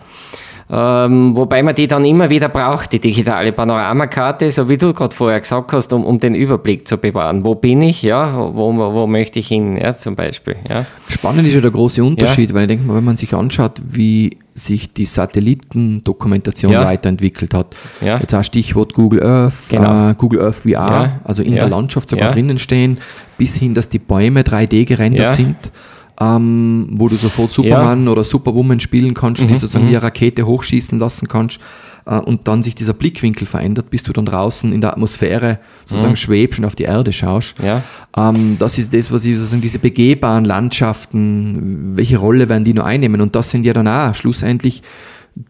[0.75, 5.15] Ähm, wobei man die dann immer wieder braucht, die digitale Panoramakarte, so wie du gerade
[5.15, 7.43] vorher gesagt hast, um, um den Überblick zu bewahren.
[7.43, 10.55] Wo bin ich, ja, wo, wo, wo möchte ich hin, ja, zum Beispiel.
[10.67, 10.87] Ja.
[11.07, 12.55] Spannend ist ja der große Unterschied, ja.
[12.55, 16.85] weil ich denke mal, wenn man sich anschaut, wie sich die Satellitendokumentation ja.
[16.85, 17.75] weiterentwickelt hat.
[18.01, 18.17] Ja.
[18.17, 20.09] Jetzt auch Stichwort Google Earth, genau.
[20.09, 21.19] äh, Google Earth VR, ja.
[21.23, 22.97] also in der Landschaft sogar drinnen stehen,
[23.37, 25.71] bis hin, dass die Bäume 3D gerendert sind
[26.19, 28.11] ähm, wo du sofort Superman ja.
[28.11, 29.47] oder Superwoman spielen kannst, mhm.
[29.47, 29.89] die sozusagen mhm.
[29.89, 31.59] wie eine Rakete hochschießen lassen kannst
[32.05, 36.13] äh, und dann sich dieser Blickwinkel verändert, bis du dann draußen in der Atmosphäre sozusagen
[36.13, 36.17] mhm.
[36.17, 37.55] schwebst und auf die Erde schaust.
[37.63, 37.81] Ja.
[38.15, 42.85] Ähm, das ist das, was ich sozusagen diese begehbaren Landschaften, welche Rolle werden die nur
[42.85, 43.21] einnehmen?
[43.21, 44.83] Und das sind ja dann auch schlussendlich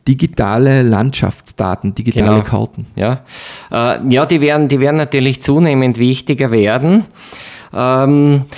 [0.08, 2.44] digitale Landschaftsdaten, digitale genau.
[2.44, 2.88] Karten.
[2.96, 3.26] Ja,
[3.70, 7.06] äh, ja die, werden, die werden natürlich zunehmend wichtiger werden.
[7.74, 8.56] Ähm, äh,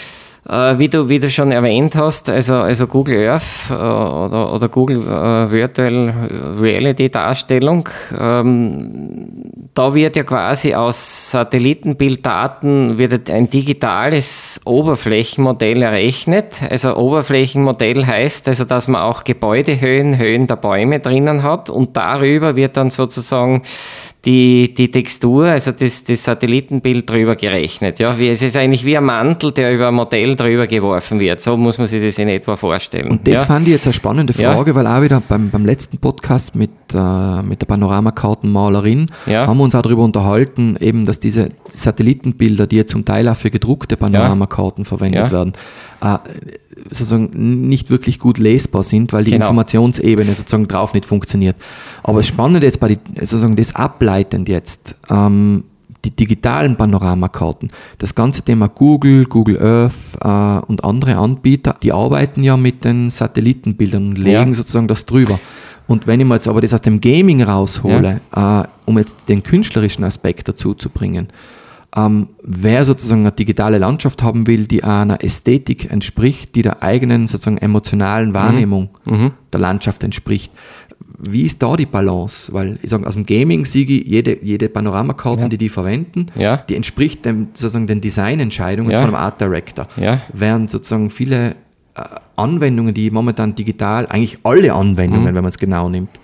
[0.48, 5.02] wie, du, wie du schon erwähnt hast, also, also Google Earth äh, oder, oder Google
[5.02, 6.14] äh, Virtual
[6.60, 16.62] Reality Darstellung, ähm, da wird ja quasi aus Satellitenbilddaten wird ein digitales Oberflächenmodell errechnet.
[16.70, 22.56] Also Oberflächenmodell heißt also, dass man auch Gebäudehöhen, Höhen der Bäume drinnen hat und darüber
[22.56, 23.64] wird dann sozusagen
[24.26, 27.99] die, die Textur, also das, das Satellitenbild drüber gerechnet.
[27.99, 28.17] Ja?
[28.17, 31.41] Wie, es ist eigentlich wie ein Mantel, der über ein Modell drüber geworfen wird.
[31.41, 33.11] So muss man sich das in etwa vorstellen.
[33.11, 33.45] Und das ja?
[33.45, 34.76] fand ich jetzt eine spannende Frage, ja?
[34.76, 39.45] weil auch wieder beim, beim letzten Podcast mit, äh, mit der Panoramakartenmalerin ja?
[39.45, 43.36] haben wir uns auch darüber unterhalten, eben, dass diese Satellitenbilder, die ja zum Teil auch
[43.36, 45.53] für gedruckte Panoramakarten verwendet werden,
[46.06, 46.20] äh,
[46.89, 49.45] sozusagen nicht wirklich gut lesbar sind, weil die genau.
[49.45, 51.56] Informationsebene sozusagen drauf nicht funktioniert.
[52.03, 55.64] Aber das Spannende jetzt bei die, sozusagen das ableitend jetzt, ähm,
[56.03, 62.43] die digitalen Panoramakarten, das ganze Thema Google, Google Earth äh, und andere Anbieter, die arbeiten
[62.43, 64.53] ja mit den Satellitenbildern und legen ja.
[64.53, 65.39] sozusagen das drüber.
[65.88, 68.62] Und wenn ich mir jetzt aber das aus dem Gaming raushole, ja.
[68.62, 71.30] äh, um jetzt den künstlerischen Aspekt dazu zu bringen,
[71.96, 77.28] ähm, wer sozusagen eine digitale Landschaft haben will, die einer Ästhetik entspricht, die der eigenen
[77.28, 78.34] sozusagen emotionalen mhm.
[78.34, 79.32] Wahrnehmung mhm.
[79.54, 80.52] der Landschaft entspricht.
[81.18, 82.54] Wie ist da die Balance?
[82.54, 85.50] Weil ich sage, aus dem Gaming sehe ich jede, jede Panoramakarten, ja.
[85.50, 86.58] die die verwenden, ja.
[86.58, 89.00] die entspricht dem, sozusagen den Designentscheidungen ja.
[89.00, 89.88] von einem Art Director.
[90.34, 91.52] Während sozusagen viele
[91.96, 92.02] äh,
[92.36, 95.36] Anwendungen, die momentan digital, eigentlich alle Anwendungen, mhm.
[95.36, 96.20] wenn man es genau nimmt,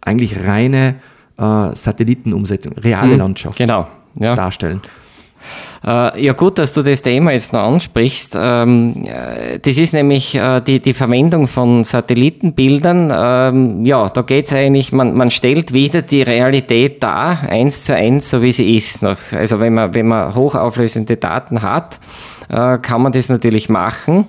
[0.00, 0.96] eigentlich reine
[1.38, 3.18] äh, Satellitenumsetzung, reale mhm.
[3.18, 3.86] Landschaft genau.
[4.16, 4.80] darstellen.
[5.84, 8.36] Äh, ja gut, dass du das Thema jetzt noch ansprichst.
[8.38, 13.12] Ähm, äh, das ist nämlich äh, die, die Verwendung von Satellitenbildern.
[13.14, 17.94] Ähm, ja, da geht es eigentlich, man, man stellt wieder die Realität dar, eins zu
[17.94, 19.04] eins, so wie sie ist.
[19.32, 21.98] Also wenn man, wenn man hochauflösende Daten hat,
[22.48, 24.26] kann man das natürlich machen.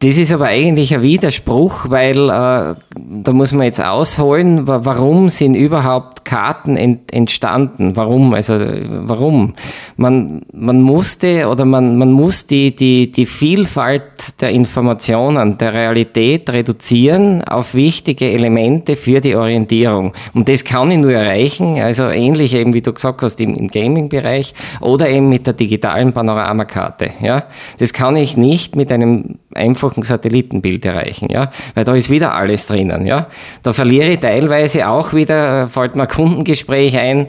[0.00, 5.54] Das ist aber eigentlich ein Widerspruch, weil äh, da muss man jetzt ausholen, warum sind
[5.54, 7.96] überhaupt Karten ent, entstanden.
[7.96, 8.34] Warum?
[8.34, 9.54] Also warum?
[9.96, 16.50] Man, man musste oder man, man muss die, die, die Vielfalt der Informationen, der Realität
[16.50, 20.12] reduzieren auf wichtige Elemente für die Orientierung.
[20.34, 23.68] Und das kann ich nur erreichen, also ähnlich eben wie du gesagt hast im, im
[23.68, 27.12] Gaming-Bereich oder eben mit der digitalen Panoramakarte.
[27.22, 27.44] Ja?
[27.78, 32.66] Das kann ich nicht mit einem einfachen Satellitenbild erreichen, ja, weil da ist wieder alles
[32.66, 33.26] drinnen, ja.
[33.62, 37.26] Da verliere ich teilweise auch wieder, äh, fällt mir ein Kundengespräch ein,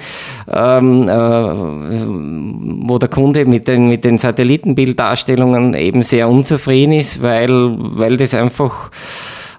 [0.51, 7.75] ähm, äh, wo der Kunde mit den, mit den Satellitenbilddarstellungen eben sehr unzufrieden ist, weil,
[7.77, 8.91] weil das einfach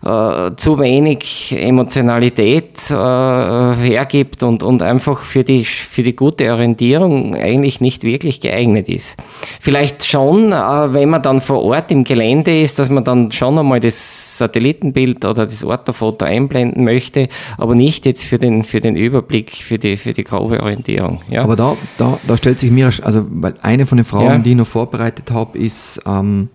[0.05, 7.35] äh, zu wenig Emotionalität äh, hergibt und, und einfach für die, für die gute Orientierung
[7.35, 9.17] eigentlich nicht wirklich geeignet ist.
[9.61, 13.59] Vielleicht schon, äh, wenn man dann vor Ort im Gelände ist, dass man dann schon
[13.59, 18.97] einmal das Satellitenbild oder das Orthofoto einblenden möchte, aber nicht jetzt für den, für den
[18.97, 21.21] Überblick, für die, für die grobe Orientierung.
[21.29, 21.43] Ja?
[21.43, 24.39] Aber da, da, da stellt sich mir, also weil eine von den Fragen, ja.
[24.39, 26.49] die ich noch vorbereitet habe, ist, ähm,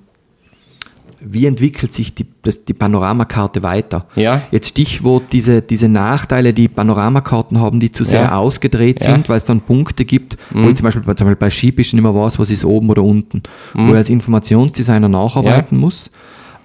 [1.26, 4.08] wie entwickelt sich die, das, die Panoramakarte weiter?
[4.16, 4.42] Ja.
[4.52, 8.38] Jetzt Stichwort diese, diese Nachteile, die Panoramakarten haben, die zu sehr ja.
[8.38, 9.12] ausgedreht ja.
[9.12, 10.64] sind, weil es dann Punkte gibt, mhm.
[10.64, 13.44] wo ich zum Beispiel, zum Beispiel bei Skipischen immer weiß, was ist oben oder unten,
[13.74, 13.88] mhm.
[13.88, 15.82] wo ich als Informationsdesigner nacharbeiten ja.
[15.82, 16.12] muss,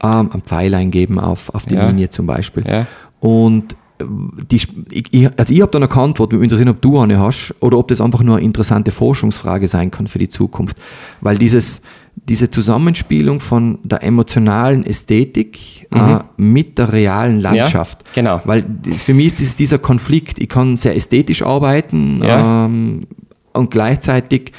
[0.02, 2.86] ähm, einen Pfeil eingeben auf, auf die Linie zum Beispiel.
[3.20, 3.76] Und
[4.50, 7.78] die, ich, also ich habe dann eine Antwort, mich interessiert, ob du eine hast oder
[7.78, 10.78] ob das einfach nur eine interessante Forschungsfrage sein kann für die Zukunft.
[11.20, 11.82] Weil dieses,
[12.24, 16.10] diese Zusammenspielung von der emotionalen Ästhetik äh, mhm.
[16.10, 18.02] äh, mit der realen Landschaft.
[18.08, 18.40] Ja, genau.
[18.44, 22.66] Weil das, für mich ist das, dieser Konflikt, ich kann sehr ästhetisch arbeiten ja.
[22.66, 23.06] ähm,
[23.52, 24.52] und gleichzeitig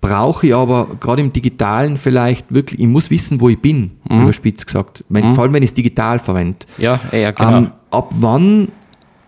[0.00, 4.22] brauche ich aber gerade im Digitalen vielleicht wirklich, ich muss wissen, wo ich bin, mhm.
[4.22, 5.04] überspitzt gesagt.
[5.08, 5.34] Wenn, mhm.
[5.34, 6.58] Vor allem, wenn ich es digital verwende.
[6.78, 7.56] Ja, ja genau.
[7.56, 8.68] Ähm, ab wann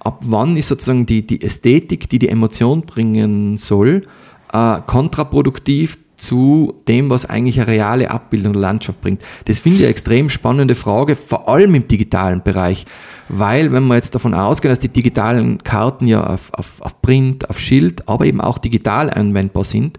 [0.01, 4.07] ab wann ist sozusagen die, die Ästhetik, die die Emotion bringen soll,
[4.53, 9.23] äh, kontraproduktiv zu dem, was eigentlich eine reale Abbildung der Landschaft bringt.
[9.47, 12.85] Das finde ich eine extrem spannende Frage, vor allem im digitalen Bereich.
[13.29, 17.49] Weil, wenn wir jetzt davon ausgehen, dass die digitalen Karten ja auf, auf, auf Print,
[17.49, 19.99] auf Schild, aber eben auch digital anwendbar sind,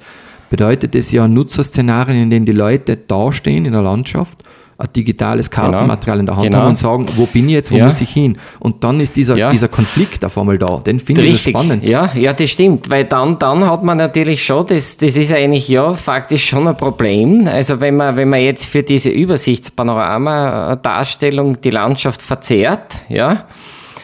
[0.50, 4.44] bedeutet das ja Nutzerszenarien, in denen die Leute dastehen in der Landschaft
[4.80, 5.72] ein digitales genau.
[5.72, 6.20] Kartenmaterial genau.
[6.20, 6.58] in der Hand genau.
[6.60, 7.86] haben und sagen, wo bin ich jetzt, wo ja.
[7.86, 8.38] muss ich hin?
[8.60, 9.50] Und dann ist dieser, ja.
[9.50, 10.78] dieser Konflikt auf einmal da.
[10.78, 11.84] Den finde ich spannend.
[11.88, 15.68] Ja, ja, das stimmt, weil dann, dann hat man natürlich schon, das, das ist eigentlich
[15.68, 17.46] ja faktisch schon ein Problem.
[17.46, 23.44] Also wenn man, wenn man jetzt für diese Übersichtspanorama-Darstellung die Landschaft verzerrt, ja,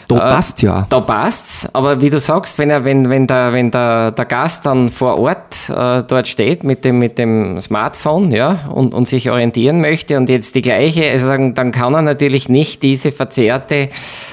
[0.07, 0.85] da äh, passt ja.
[0.89, 4.65] Da passt's, aber wie du sagst, wenn, er, wenn, wenn, der, wenn der, der Gast
[4.65, 9.29] dann vor Ort äh, dort steht mit dem, mit dem Smartphone ja, und, und sich
[9.29, 13.89] orientieren möchte und jetzt die gleiche, also dann, dann kann er natürlich nicht diese verzerrte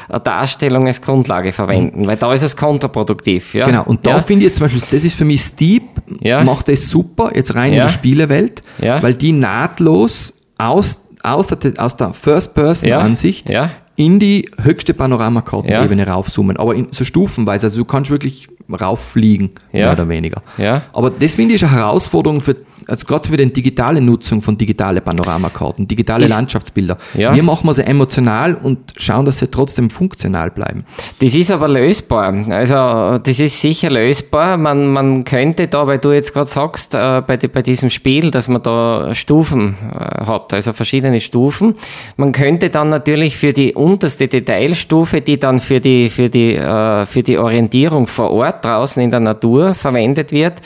[0.09, 2.07] äh, Darstellung als Grundlage verwenden, mhm.
[2.07, 3.55] weil da ist es kontraproduktiv.
[3.55, 3.66] Ja?
[3.66, 4.20] Genau, und da ja.
[4.20, 5.85] finde ich jetzt zum Beispiel, das ist für mich Steep,
[6.20, 6.45] ja.
[6.45, 7.83] macht das super, jetzt rein ja.
[7.83, 14.49] in die Spielewelt, weil die nahtlos aus aus der, aus der First-Person-Ansicht ja in die
[14.62, 16.14] höchste Panoramakartenebene ja.
[16.14, 17.66] raufzoomen, aber in, so stufenweise.
[17.66, 19.86] Also du kannst wirklich rauffliegen, ja.
[19.86, 20.43] mehr oder weniger.
[20.57, 20.82] Ja.
[20.93, 22.57] Aber das finde ich eine Herausforderung für
[22.89, 26.99] also gerade für die digitale Nutzung von digitale Panoramakarten, digitale ist, Landschaftsbilder.
[27.14, 27.35] Ja.
[27.35, 30.85] Wie machen wir sie emotional und schauen, dass sie trotzdem funktional bleiben?
[31.20, 32.33] Das ist aber lösbar.
[32.51, 34.57] Also das ist sicher lösbar.
[34.57, 38.30] Man, man könnte da, weil du jetzt gerade sagst, äh, bei, die, bei diesem Spiel,
[38.30, 41.74] dass man da Stufen äh, hat, also verschiedene Stufen.
[42.16, 47.07] Man könnte dann natürlich für die unterste Detailstufe, die dann für die, für die, äh,
[47.07, 50.61] für die Orientierung vor Ort draußen in der Natur verwendet wird,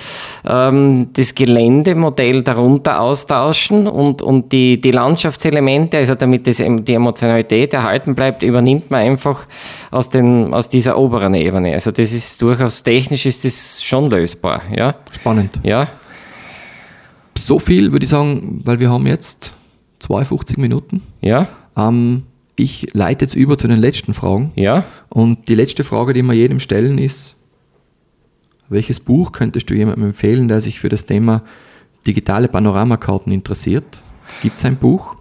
[0.46, 6.94] ähm, das Gelände Modell darunter austauschen und, und die, die Landschaftselemente, also damit das, die
[6.94, 9.48] Emotionalität erhalten bleibt, übernimmt man einfach
[9.90, 11.72] aus, den, aus dieser oberen Ebene.
[11.72, 14.62] Also das ist durchaus technisch ist das schon lösbar.
[14.76, 14.94] Ja?
[15.10, 15.60] Spannend.
[15.64, 15.88] Ja.
[17.36, 19.52] So viel würde ich sagen, weil wir haben jetzt
[19.98, 21.02] 52 Minuten.
[21.20, 21.48] Ja.
[21.76, 22.22] Ähm,
[22.54, 24.52] ich leite jetzt über zu den letzten Fragen.
[24.54, 24.84] Ja.
[25.08, 27.34] Und die letzte Frage, die wir jedem stellen, ist,
[28.68, 31.40] welches Buch könntest du jemandem empfehlen, der sich für das Thema
[32.06, 34.02] digitale Panoramakarten interessiert,
[34.42, 35.16] gibt es ein Buch?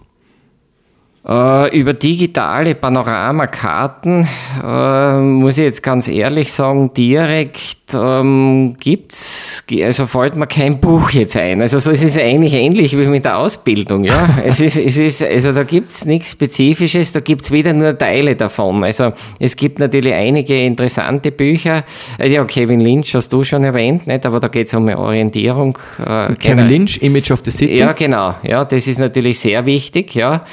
[1.28, 4.28] Äh, über digitale Panoramakarten
[4.64, 11.10] äh, muss ich jetzt ganz ehrlich sagen, direkt ähm, gibt's, also fällt mir kein Buch
[11.10, 11.64] jetzt ein.
[11.64, 14.38] Also so, es ist eigentlich ähnlich wie mit der Ausbildung, ja.
[14.46, 18.84] es ist, es ist, also da gibt's nichts Spezifisches, da gibt's wieder nur Teile davon.
[18.84, 21.86] Also es gibt natürlich einige interessante Bücher.
[22.20, 24.28] Also ja, Kevin Lynch hast du schon erwähnt, nicht?
[24.28, 25.76] aber da geht's um Orientierung.
[26.06, 27.80] Äh, Kevin Lynch, Image of the City.
[27.80, 28.36] Ja, genau.
[28.44, 30.46] Ja, das ist natürlich sehr wichtig, ja.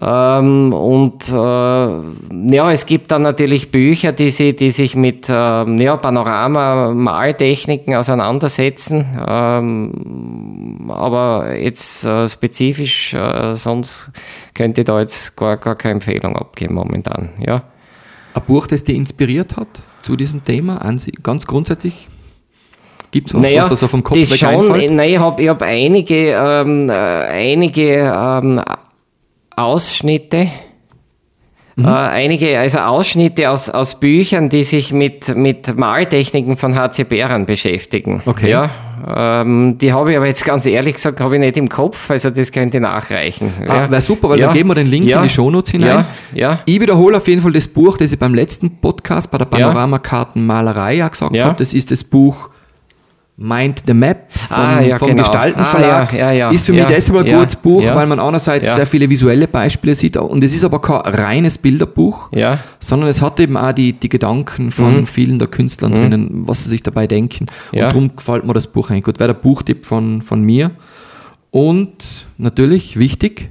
[0.00, 5.32] Ähm, und äh, ja, es gibt dann natürlich Bücher, die, sie, die sich mit äh,
[5.32, 9.04] ja, Panorama-Maltechniken auseinandersetzen.
[9.26, 14.10] Ähm, aber jetzt äh, spezifisch, äh, sonst
[14.54, 17.28] könnte ich da jetzt gar, gar keine Empfehlung abgeben momentan.
[17.38, 17.64] Ja.
[18.34, 19.68] Ein Buch, das dich inspiriert hat
[20.00, 20.80] zu diesem Thema,
[21.22, 22.08] ganz grundsätzlich?
[23.10, 25.60] Gibt es was, naja, was da so vom Kopf das schon, Nein, ich habe hab
[25.60, 28.58] einige, ähm, äh, einige ähm,
[29.56, 30.48] Ausschnitte.
[31.76, 31.86] Mhm.
[31.86, 37.46] Äh, einige, also Ausschnitte aus, aus Büchern, die sich mit, mit Maltechniken von HC Bären
[37.46, 38.22] beschäftigen.
[38.26, 38.50] Okay.
[38.50, 38.70] Ja,
[39.06, 42.30] ähm, die habe ich aber jetzt ganz ehrlich gesagt, habe ich nicht im Kopf, also
[42.30, 43.52] das könnte nachreichen.
[43.66, 43.90] Ah, ja.
[43.90, 44.48] Wäre super, weil ja.
[44.48, 45.18] da geben wir den Link ja.
[45.18, 46.04] in die Shownotes hinein.
[46.32, 46.50] Ja.
[46.50, 46.58] Ja.
[46.66, 50.94] Ich wiederhole auf jeden Fall das Buch, das ich beim letzten Podcast bei der Panoramakartenmalerei
[50.94, 51.54] ja gesagt habe.
[51.58, 52.50] Das ist das Buch
[53.36, 55.22] Mind the Map vom, ah, ja, vom genau.
[55.22, 56.12] Gestaltenverlag.
[56.12, 59.08] Ah, ja, ja, ist für mich deshalb ein gutes Buch, weil man einerseits sehr viele
[59.08, 62.28] visuelle Beispiele sieht und es ist aber kein reines Bilderbuch,
[62.78, 65.06] sondern es hat eben auch die, die Gedanken von mhm.
[65.06, 65.94] vielen der Künstler mhm.
[65.94, 67.46] drinnen, was sie sich dabei denken.
[67.72, 69.18] Und darum gefällt mir das Buch eigentlich gut.
[69.18, 70.72] Wäre der Buchtipp von, von mir.
[71.50, 73.50] Und natürlich wichtig,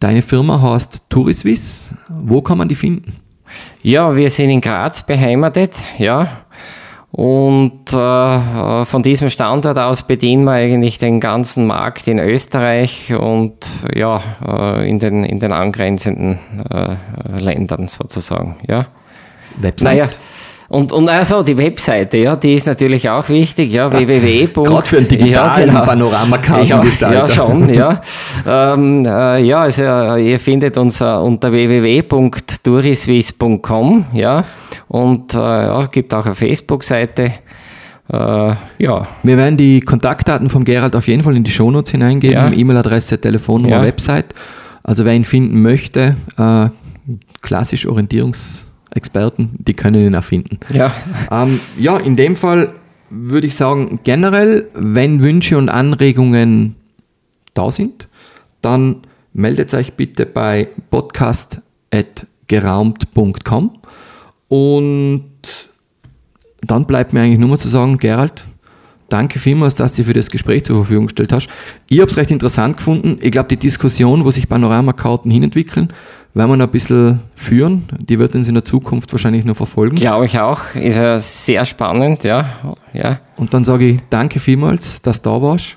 [0.00, 1.82] deine Firma heißt Touriswiss.
[2.08, 3.16] Wo kann man die finden?
[3.82, 6.43] Ja, wir sind in Graz beheimatet, ja.
[7.16, 13.54] Und äh, von diesem Standort aus bedienen wir eigentlich den ganzen Markt in Österreich und
[13.94, 16.96] ja, äh, in, den, in den angrenzenden äh,
[17.38, 18.56] Ländern sozusagen.
[18.66, 18.86] Ja.
[19.58, 19.84] Website?
[19.84, 20.08] Naja,
[20.74, 24.48] und, und also die Webseite, ja, die ist natürlich auch wichtig, ja, www.
[24.52, 25.84] Gerade für einen digitalen ja, genau.
[25.84, 27.14] Panoramakartengestalter.
[27.14, 28.00] Ja, ja, schon, ja.
[28.44, 29.82] ähm, äh, ja, also
[30.16, 34.42] ihr findet uns uh, unter www.touriswiss.com, ja,
[34.88, 37.34] und äh, ja, gibt auch eine Facebook-Seite.
[38.12, 38.56] Äh, ja.
[39.22, 42.50] Wir werden die Kontaktdaten von Gerald auf jeden Fall in die Shownotes hineingeben, ja.
[42.52, 43.80] E-Mail-Adresse, Telefonnummer.
[43.80, 44.34] Website.
[44.82, 46.66] Also wer ihn finden möchte, äh,
[47.42, 48.64] klassisch Orientierungs-
[48.94, 50.58] Experten, die können ihn erfinden.
[50.72, 50.92] Ja.
[51.30, 52.74] Ähm, ja, in dem Fall
[53.10, 56.76] würde ich sagen, generell, wenn Wünsche und Anregungen
[57.54, 58.08] da sind,
[58.62, 63.70] dann meldet euch bitte bei podcast.geraumt.com
[64.48, 65.24] und
[66.62, 68.46] dann bleibt mir eigentlich nur mal zu sagen, Gerald,
[69.08, 71.48] danke vielmals, dass du für das Gespräch zur Verfügung gestellt hast.
[71.88, 73.18] Ich habe es recht interessant gefunden.
[73.20, 75.92] Ich glaube, die Diskussion, wo sich Panoramakarten hinentwickeln,
[76.34, 77.84] werden wir noch ein bisschen führen.
[78.00, 79.96] Die wird uns in der Zukunft wahrscheinlich noch verfolgen.
[79.96, 80.74] Glaube ich auch.
[80.74, 82.44] Ist ja sehr spannend, ja.
[82.92, 83.20] ja.
[83.36, 85.76] Und dann sage ich danke vielmals, dass du da warst.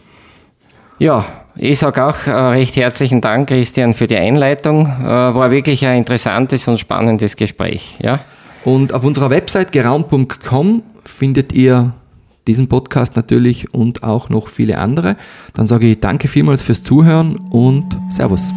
[0.99, 4.87] Ja, ich sage auch äh, recht herzlichen Dank, Christian, für die Einleitung.
[4.87, 7.97] Äh, war wirklich ein interessantes und spannendes Gespräch.
[7.99, 8.19] Ja.
[8.65, 11.93] Und auf unserer Website geraum.com findet ihr
[12.47, 15.17] diesen Podcast natürlich und auch noch viele andere.
[15.53, 18.53] Dann sage ich danke vielmals fürs Zuhören und Servus.